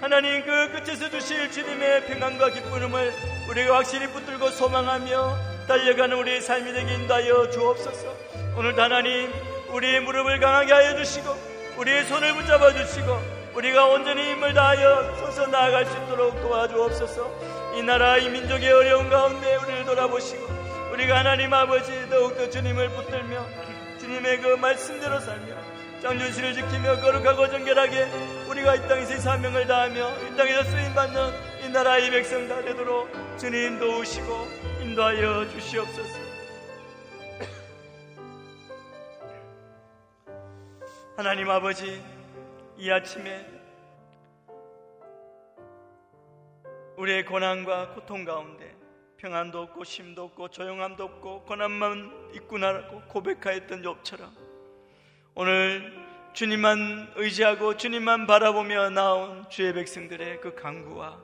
하나님 0.00 0.44
그 0.44 0.72
끝에서 0.72 1.08
주실 1.08 1.50
주님의 1.52 2.06
평안과 2.06 2.50
기쁨을 2.50 3.12
우리가 3.48 3.76
확실히 3.76 4.08
붙들고 4.08 4.50
소망하며 4.50 5.36
달려가는 5.68 6.16
우리의 6.18 6.42
삶이 6.42 6.72
되게 6.72 6.94
인도하여 6.94 7.50
주옵소서. 7.50 8.12
오늘 8.56 8.78
하나님 8.78 9.32
우리의 9.68 10.00
무릎을 10.00 10.40
강하게 10.40 10.72
하여 10.72 10.96
주시고 10.96 11.36
우리의 11.76 12.04
손을 12.06 12.34
붙잡아 12.34 12.72
주시고 12.72 13.54
우리가 13.54 13.86
온전히 13.86 14.32
힘을 14.32 14.54
다하여 14.54 15.14
서서 15.16 15.46
나아갈 15.46 15.86
수 15.86 15.96
있도록 15.96 16.40
도와주옵소서. 16.42 17.76
이 17.76 17.82
나라 17.82 18.18
이 18.18 18.28
민족의 18.28 18.72
어려운 18.72 19.08
가운데 19.08 19.54
우리를 19.54 19.84
돌아보시고 19.84 20.46
우리가 20.92 21.20
하나님 21.20 21.54
아버지 21.54 21.92
더욱더 22.10 22.50
주님을 22.50 22.88
붙들며 22.90 23.46
주님의 24.00 24.40
그 24.40 24.48
말씀대로 24.56 25.20
살며 25.20 25.73
장준실을 26.04 26.52
지키며 26.52 27.00
거룩하고 27.00 27.48
정결하게 27.48 28.04
우리가 28.50 28.74
이 28.74 28.86
땅에서 28.86 29.18
사명을 29.20 29.66
다하며 29.66 30.18
이 30.18 30.36
땅에서 30.36 30.64
쓰임받는 30.64 31.64
이 31.64 31.70
나라의 31.70 32.10
백성 32.10 32.46
다 32.46 32.60
되도록 32.60 33.08
주님 33.38 33.78
도우시고 33.78 34.46
인도하여 34.82 35.48
주시옵소서. 35.48 36.18
하나님 41.16 41.48
아버지 41.48 42.04
이 42.76 42.90
아침에 42.90 43.46
우리의 46.98 47.24
고난과 47.24 47.94
고통 47.94 48.26
가운데 48.26 48.76
평안도 49.16 49.58
없고 49.58 49.84
쉼도 49.84 50.24
없고 50.24 50.50
조용함도 50.50 51.02
없고 51.02 51.44
고난만 51.44 52.32
있구나라고 52.34 53.00
고백하였던 53.08 53.80
욥처럼 53.80 54.43
오늘 55.36 55.92
주님만 56.32 57.14
의지하고 57.16 57.76
주님만 57.76 58.28
바라보며 58.28 58.90
나온 58.90 59.44
주의 59.50 59.72
백성들의 59.72 60.40
그 60.40 60.54
강구와 60.54 61.18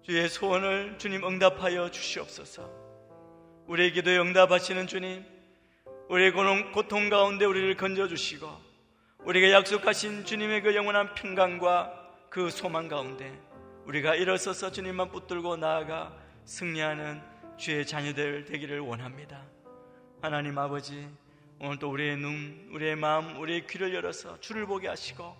주의 0.00 0.26
소원을 0.26 0.96
주님 0.96 1.22
응답하여 1.22 1.90
주시옵소서. 1.90 2.70
우리의 3.66 3.92
기도에 3.92 4.16
응답하시는 4.16 4.86
주님, 4.86 5.22
우리의 6.08 6.32
고통 6.72 7.10
가운데 7.10 7.44
우리를 7.44 7.76
건져주시고, 7.76 8.48
우리가 9.24 9.50
약속하신 9.50 10.24
주님의 10.24 10.62
그 10.62 10.74
영원한 10.74 11.12
평강과 11.12 11.92
그 12.30 12.48
소망 12.48 12.88
가운데 12.88 13.38
우리가 13.84 14.14
일어서서 14.14 14.72
주님만 14.72 15.10
붙들고 15.10 15.58
나아가 15.58 16.16
승리하는 16.46 17.20
주의 17.58 17.86
자녀들 17.86 18.46
되기를 18.46 18.80
원합니다. 18.80 19.42
하나님 20.22 20.56
아버지, 20.56 21.06
오늘도 21.60 21.90
우리의 21.90 22.16
눈, 22.16 22.68
우리의 22.72 22.94
마음, 22.94 23.36
우리의 23.40 23.66
귀를 23.66 23.92
열어서 23.92 24.38
주를 24.40 24.64
보게 24.64 24.86
하시고 24.86 25.36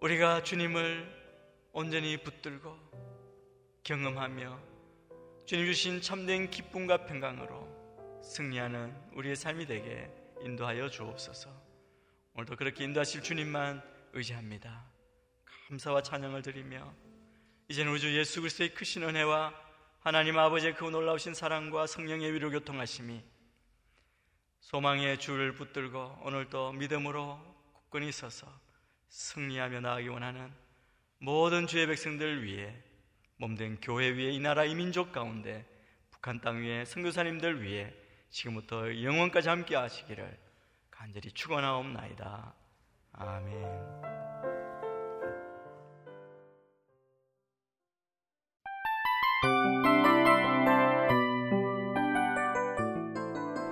우리가 0.00 0.42
주님을 0.42 1.70
온전히 1.70 2.16
붙들고 2.16 2.76
경험하며 3.84 4.58
주님 5.46 5.66
주신 5.66 6.00
참된 6.00 6.50
기쁨과 6.50 7.06
평강으로 7.06 8.20
승리하는 8.24 8.92
우리의 9.14 9.36
삶이 9.36 9.66
되게 9.66 10.10
인도하여 10.40 10.90
주옵소서. 10.90 11.48
오늘도 12.34 12.56
그렇게 12.56 12.82
인도하실 12.82 13.22
주님만 13.22 13.80
의지합니다. 14.12 14.84
감사와 15.68 16.02
찬양을 16.02 16.42
드리며 16.42 16.92
이제는 17.68 17.92
우리 17.92 18.00
주 18.00 18.18
예수 18.18 18.40
그리스도의 18.40 18.74
크신 18.74 19.04
은혜와 19.04 19.54
하나님 20.00 20.36
아버지의 20.36 20.74
그 20.74 20.84
놀라우신 20.84 21.32
사랑과 21.32 21.86
성령의 21.86 22.32
위로 22.32 22.50
교통하심이 22.50 23.31
소망의 24.62 25.18
줄을 25.18 25.54
붙들고 25.54 26.20
오늘도 26.22 26.72
믿음으로 26.72 27.38
굳건히 27.72 28.10
서서 28.10 28.46
승리하며 29.08 29.80
나아가기 29.80 30.08
원하는 30.08 30.50
모든 31.18 31.66
주의 31.66 31.86
백성들 31.86 32.42
위해 32.44 32.74
몸된 33.36 33.80
교회 33.82 34.08
위에 34.08 34.30
이 34.30 34.40
나라 34.40 34.64
이 34.64 34.74
민족 34.74 35.12
가운데 35.12 35.66
북한 36.10 36.40
땅 36.40 36.62
위에 36.62 36.84
선교사님들 36.84 37.62
위해 37.62 37.92
지금부터 38.30 39.02
영원까지 39.02 39.48
함께 39.48 39.76
하시기를 39.76 40.38
간절히 40.90 41.32
축원하옵나이다. 41.32 42.54
아멘. 43.12 44.61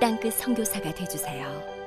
땅끝 0.00 0.34
성교사가 0.34 0.92
되주세요 0.94 1.77